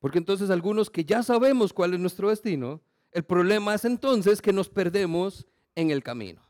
[0.00, 4.52] Porque entonces algunos que ya sabemos cuál es nuestro destino, el problema es entonces que
[4.52, 5.46] nos perdemos
[5.76, 6.42] en el camino.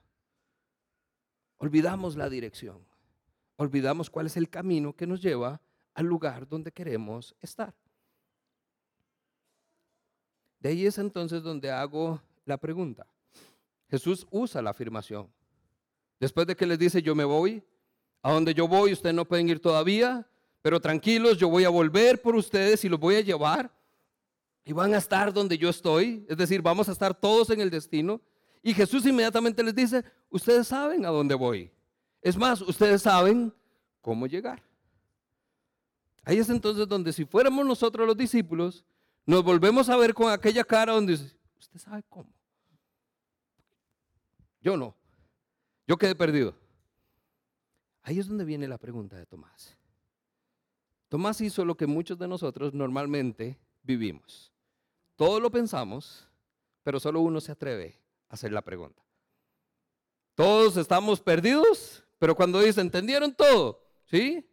[1.59, 2.83] Olvidamos la dirección.
[3.57, 5.61] Olvidamos cuál es el camino que nos lleva
[5.93, 7.75] al lugar donde queremos estar.
[10.61, 13.07] De ahí es entonces donde hago la pregunta.
[13.91, 15.31] Jesús usa la afirmación.
[16.19, 17.63] Después de que les dice, yo me voy,
[18.23, 20.27] a donde yo voy ustedes no pueden ir todavía,
[20.65, 23.71] pero tranquilos, yo voy a volver por ustedes y los voy a llevar
[24.65, 27.69] y van a estar donde yo estoy, es decir, vamos a estar todos en el
[27.69, 28.23] destino.
[28.63, 31.71] Y Jesús inmediatamente les dice, ustedes saben a dónde voy.
[32.23, 33.53] Es más, ustedes saben
[34.01, 34.63] cómo llegar.
[36.25, 38.87] Ahí es entonces donde si fuéramos nosotros los discípulos,
[39.27, 42.33] nos volvemos a ver con aquella cara donde dice, usted sabe cómo.
[44.63, 44.97] Yo no.
[45.87, 46.57] Yo quedé perdido.
[48.01, 49.77] Ahí es donde viene la pregunta de Tomás.
[51.15, 54.53] Tomás hizo lo que muchos de nosotros normalmente vivimos.
[55.15, 56.27] Todo lo pensamos,
[56.83, 59.01] pero solo uno se atreve a hacer la pregunta.
[60.35, 63.81] Todos estamos perdidos, pero cuando dice, ¿entendieron todo?
[64.07, 64.45] ¿Sí?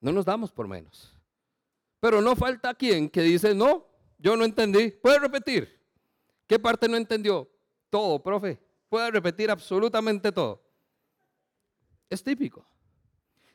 [0.00, 1.12] No nos damos por menos.
[1.98, 3.84] Pero no falta quien que dice, no,
[4.16, 4.92] yo no entendí.
[4.92, 5.76] ¿Puede repetir?
[6.46, 7.50] ¿Qué parte no entendió?
[7.90, 8.60] Todo, profe.
[8.88, 10.62] Puede repetir absolutamente todo.
[12.08, 12.64] Es típico.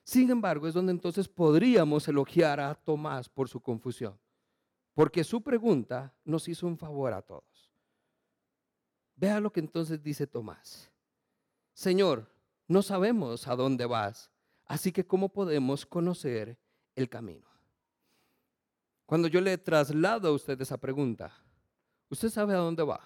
[0.03, 4.19] Sin embargo, es donde entonces podríamos elogiar a Tomás por su confusión.
[4.93, 7.71] Porque su pregunta nos hizo un favor a todos.
[9.15, 10.91] Vea lo que entonces dice Tomás.
[11.73, 12.29] Señor,
[12.67, 14.29] no sabemos a dónde vas,
[14.65, 16.57] así que ¿cómo podemos conocer
[16.95, 17.47] el camino?
[19.05, 21.31] Cuando yo le traslado a usted esa pregunta,
[22.09, 23.01] usted sabe a dónde va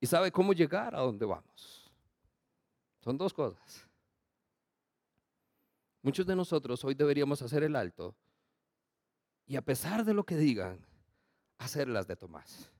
[0.00, 1.90] y sabe cómo llegar a dónde vamos.
[3.00, 3.86] Son dos cosas.
[6.04, 8.14] Muchos de nosotros hoy deberíamos hacer el alto
[9.46, 10.84] y a pesar de lo que digan,
[11.56, 12.70] hacerlas de Tomás.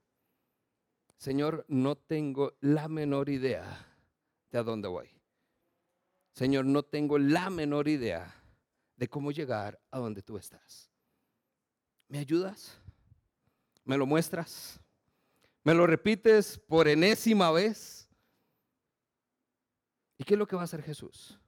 [1.16, 3.64] Señor, no tengo la menor idea
[4.50, 5.08] de a dónde voy.
[6.34, 8.30] Señor, no tengo la menor idea
[8.94, 10.90] de cómo llegar a donde tú estás.
[12.08, 12.78] ¿Me ayudas?
[13.86, 14.78] ¿Me lo muestras?
[15.62, 18.06] ¿Me lo repites por enésima vez?
[20.18, 21.40] ¿Y qué es lo que va a hacer Jesús?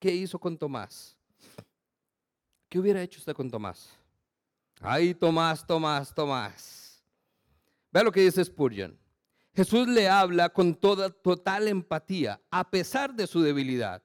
[0.00, 1.14] ¿Qué hizo con Tomás?
[2.70, 3.90] ¿Qué hubiera hecho usted con Tomás?
[4.80, 7.04] Ay, Tomás, Tomás, Tomás.
[7.92, 8.98] Vea lo que dice Spurgeon.
[9.52, 14.02] Jesús le habla con toda total empatía, a pesar de su debilidad.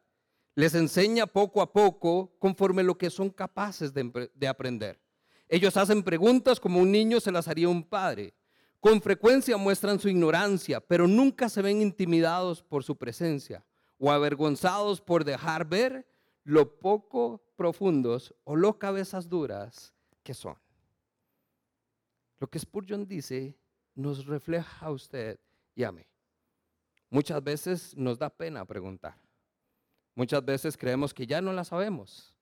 [0.53, 4.99] Les enseña poco a poco conforme lo que son capaces de, de aprender.
[5.47, 8.33] Ellos hacen preguntas como un niño se las haría un padre.
[8.81, 13.63] Con frecuencia muestran su ignorancia, pero nunca se ven intimidados por su presencia
[13.97, 16.07] o avergonzados por dejar ver
[16.43, 19.93] lo poco profundos o lo cabezas duras
[20.23, 20.57] que son.
[22.39, 23.57] Lo que Spurgeon dice
[23.95, 25.39] nos refleja a usted
[25.73, 26.05] y a mí.
[27.09, 29.17] Muchas veces nos da pena preguntar.
[30.15, 32.35] Muchas veces creemos que ya no la sabemos.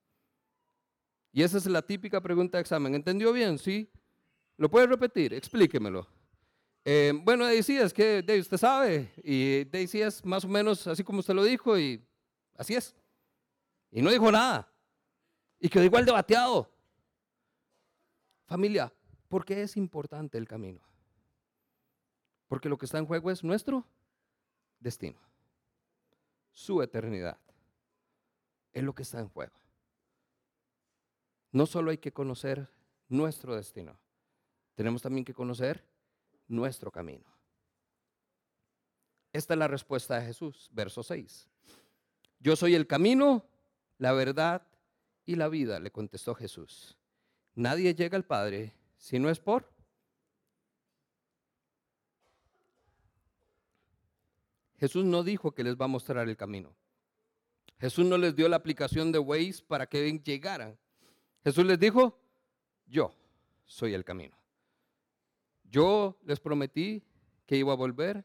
[1.32, 2.94] Y esa es la típica pregunta de examen.
[2.94, 3.58] ¿Entendió bien?
[3.58, 3.92] Sí.
[4.58, 5.34] ¿Lo puede repetir?
[5.34, 6.08] Explíquemelo.
[6.86, 11.20] Eh, bueno, decía, es que usted sabe, y decía es más o menos así como
[11.20, 12.06] usted lo dijo, y
[12.58, 12.96] así es.
[13.90, 14.70] Y no dijo nada.
[15.60, 16.70] Y quedó igual debateado.
[18.46, 18.94] Familia,
[19.30, 20.82] ¿por qué es importante el camino?
[22.48, 23.88] Porque lo que está en juego es nuestro
[24.80, 25.20] destino,
[26.52, 27.40] su eternidad.
[28.74, 29.56] Es lo que está en juego.
[31.52, 32.68] No solo hay que conocer
[33.08, 33.98] nuestro destino,
[34.76, 35.93] tenemos también que conocer
[36.48, 37.26] nuestro camino.
[39.32, 41.50] Esta es la respuesta de Jesús, verso 6.
[42.40, 43.46] Yo soy el camino,
[43.98, 44.68] la verdad
[45.26, 46.98] y la vida, le contestó Jesús.
[47.56, 49.74] Nadie llega al Padre si no es por
[54.84, 56.76] Jesús no dijo que les va a mostrar el camino.
[57.80, 60.78] Jesús no les dio la aplicación de Waze para que llegaran.
[61.42, 62.20] Jesús les dijo,
[62.86, 63.16] yo
[63.64, 64.36] soy el camino.
[65.74, 67.04] Yo les prometí
[67.48, 68.24] que iba a volver.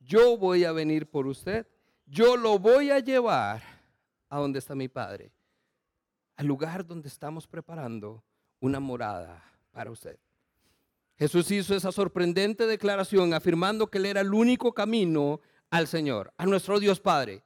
[0.00, 1.66] Yo voy a venir por usted.
[2.04, 3.62] Yo lo voy a llevar
[4.28, 5.32] a donde está mi Padre.
[6.36, 8.22] Al lugar donde estamos preparando
[8.60, 9.42] una morada
[9.72, 10.18] para usted.
[11.16, 15.40] Jesús hizo esa sorprendente declaración afirmando que Él era el único camino
[15.70, 17.42] al Señor, a nuestro Dios Padre.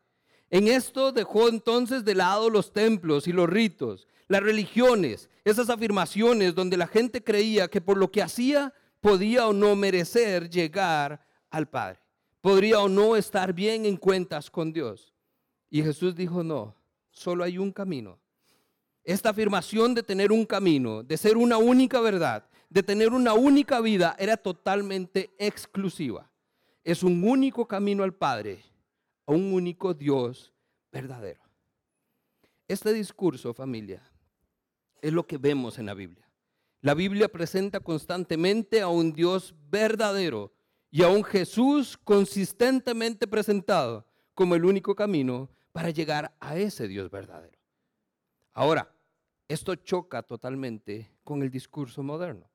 [0.51, 6.57] En esto dejó entonces de lado los templos y los ritos, las religiones, esas afirmaciones
[6.57, 8.75] donde la gente creía que por lo que hacía
[9.05, 12.01] podía o no merecer llegar al Padre,
[12.41, 15.13] podría o no estar bien en cuentas con Dios.
[15.69, 16.75] Y Jesús dijo, no,
[17.11, 18.19] solo hay un camino.
[19.03, 23.83] Esta afirmación de tener un camino, de ser una única verdad, de tener una única
[23.83, 26.31] vida era totalmente exclusiva.
[26.83, 28.63] Es un único camino al Padre,
[29.27, 30.51] a un único Dios
[30.91, 31.43] verdadero.
[32.67, 34.03] Este discurso, familia,
[35.03, 36.24] es lo que vemos en la Biblia.
[36.85, 40.53] La Biblia presenta constantemente a un Dios verdadero
[40.91, 47.11] y a un Jesús consistentemente presentado como el único camino para llegar a ese Dios
[47.11, 47.59] verdadero.
[48.53, 48.95] Ahora,
[49.49, 52.51] esto choca totalmente con el discurso moderno,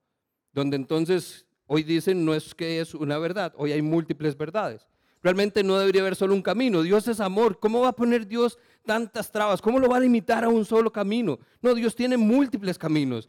[0.54, 4.86] donde entonces hoy dicen no es que es una verdad, hoy hay múltiples verdades.
[5.22, 6.82] Realmente no debería haber solo un camino.
[6.82, 7.60] Dios es amor.
[7.60, 9.62] ¿Cómo va a poner Dios tantas trabas?
[9.62, 11.40] ¿Cómo lo va a limitar a un solo camino?
[11.62, 13.28] No, Dios tiene múltiples caminos.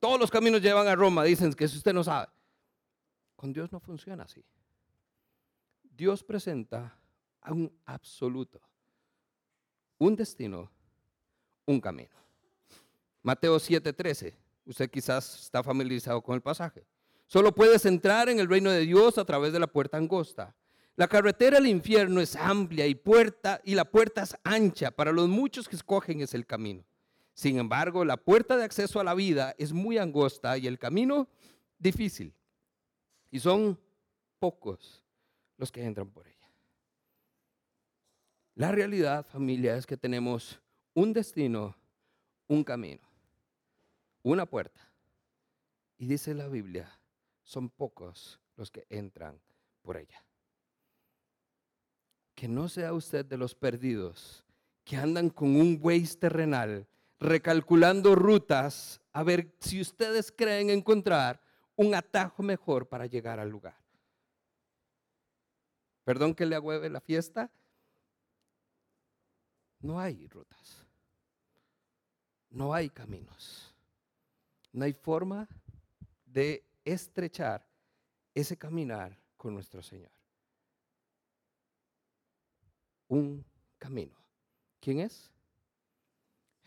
[0.00, 2.28] Todos los caminos llevan a Roma, dicen que si usted no sabe.
[3.36, 4.42] Con Dios no funciona así.
[5.82, 6.98] Dios presenta
[7.42, 8.60] a un absoluto,
[9.98, 10.70] un destino,
[11.66, 12.10] un camino.
[13.22, 14.34] Mateo 7:13.
[14.64, 16.86] Usted quizás está familiarizado con el pasaje.
[17.26, 20.54] Solo puedes entrar en el reino de Dios a través de la puerta angosta.
[20.96, 24.90] La carretera al infierno es amplia y puerta y la puerta es ancha.
[24.90, 26.84] Para los muchos que escogen es el camino.
[27.40, 31.26] Sin embargo, la puerta de acceso a la vida es muy angosta y el camino
[31.78, 32.34] difícil.
[33.30, 33.80] Y son
[34.38, 35.02] pocos
[35.56, 36.52] los que entran por ella.
[38.56, 40.60] La realidad, familia, es que tenemos
[40.92, 41.74] un destino,
[42.46, 43.08] un camino,
[44.22, 44.92] una puerta.
[45.96, 47.00] Y dice la Biblia,
[47.42, 49.40] son pocos los que entran
[49.80, 50.22] por ella.
[52.34, 54.44] Que no sea usted de los perdidos
[54.84, 56.86] que andan con un Waze terrenal
[57.20, 61.40] recalculando rutas a ver si ustedes creen encontrar
[61.76, 63.76] un atajo mejor para llegar al lugar.
[66.04, 67.50] Perdón que le agüeve la fiesta.
[69.80, 70.86] No hay rutas.
[72.48, 73.74] No hay caminos.
[74.72, 75.46] No hay forma
[76.24, 77.66] de estrechar
[78.34, 80.10] ese caminar con nuestro Señor.
[83.08, 83.44] Un
[83.78, 84.16] camino.
[84.80, 85.30] ¿Quién es?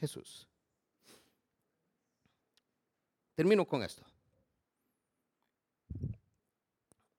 [0.03, 0.49] Jesús.
[3.35, 4.03] Termino con esto.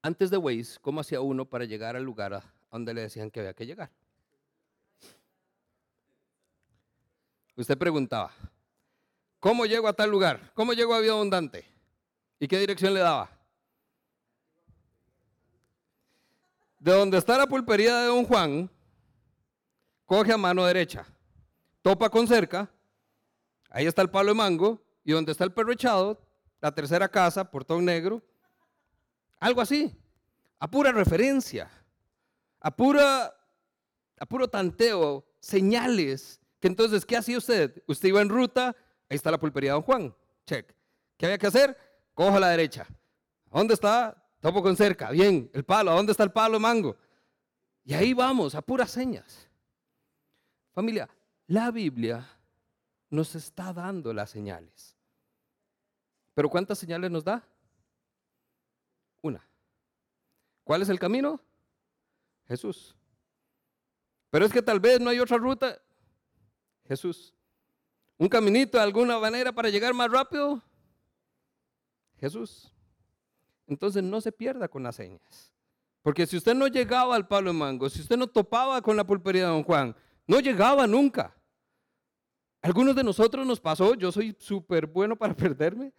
[0.03, 3.41] Antes de Waze, ¿cómo hacía uno para llegar al lugar a donde le decían que
[3.41, 3.91] había que llegar?
[7.57, 8.35] Usted preguntaba,
[9.41, 10.53] ¿cómo llego a tal lugar?
[10.53, 11.64] ¿Cómo llego a Vida Abundante?
[12.39, 13.30] ¿Y qué dirección le daba?
[16.80, 18.68] De donde está la pulpería de Don Juan,
[20.05, 21.07] coge a mano derecha,
[21.80, 22.74] topa con cerca,
[23.75, 26.20] ahí está el palo de mango, y donde está el perro echado,
[26.61, 28.22] la tercera casa, portón negro,
[29.41, 29.93] algo así,
[30.61, 31.68] a pura referencia,
[32.61, 33.35] a, pura,
[34.18, 36.41] a puro tanteo, señales.
[36.61, 37.83] Que entonces, ¿qué hacía usted?
[37.87, 38.75] Usted iba en ruta,
[39.11, 40.14] ahí está la pulpería de Don Juan,
[40.47, 40.72] check.
[41.18, 41.77] ¿Qué había que hacer?
[42.14, 42.87] Cojo a la derecha.
[43.53, 44.16] ¿Dónde está?
[44.41, 45.11] Topo con cerca.
[45.11, 45.93] Bien, el palo.
[45.93, 46.97] ¿Dónde está el palo mango?
[47.85, 49.49] Y ahí vamos, a puras señas.
[50.72, 51.09] Familia,
[51.47, 52.27] la Biblia
[53.15, 54.97] nos está dando las señales.
[56.35, 57.47] ¿Pero cuántas señales nos da?
[59.23, 59.47] Una.
[60.65, 61.41] ¿Cuál es el camino?
[62.49, 62.97] Jesús.
[64.31, 65.81] Pero es que tal vez no hay otra ruta.
[66.87, 67.33] Jesús.
[68.19, 70.61] ¿Un caminito de alguna manera para llegar más rápido?
[72.19, 72.73] Jesús.
[73.67, 75.53] Entonces no se pierda con las señas.
[76.03, 79.07] Porque si usted no llegaba al palo de mango, si usted no topaba con la
[79.07, 79.97] pulpería de don Juan,
[80.27, 81.35] no llegaba nunca.
[82.65, 85.93] Algunos de nosotros nos pasó, yo soy súper bueno para perderme.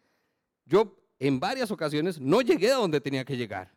[0.66, 3.72] Yo en varias ocasiones no llegué a donde tenía que llegar.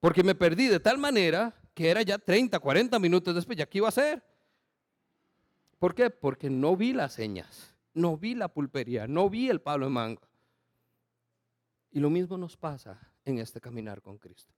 [0.00, 3.78] Porque me perdí de tal manera que era ya 30, 40 minutos después, ¿ya qué
[3.78, 4.24] iba a hacer?
[5.78, 6.08] ¿Por qué?
[6.08, 10.22] Porque no vi las señas, no vi la pulpería, no vi el palo de mango.
[11.90, 14.54] Y lo mismo nos pasa en este caminar con Cristo.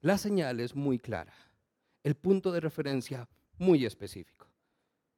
[0.00, 1.34] La señal es muy clara,
[2.04, 3.28] el punto de referencia
[3.58, 4.45] muy específico,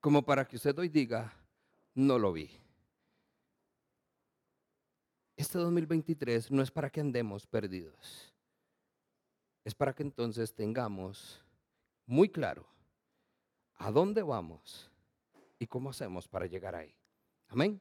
[0.00, 1.32] como para que usted hoy diga,
[1.94, 2.50] no lo vi.
[5.36, 8.34] Este 2023 no es para que andemos perdidos.
[9.64, 11.40] Es para que entonces tengamos
[12.06, 12.66] muy claro
[13.76, 14.90] a dónde vamos
[15.58, 16.94] y cómo hacemos para llegar ahí.
[17.48, 17.80] Amén.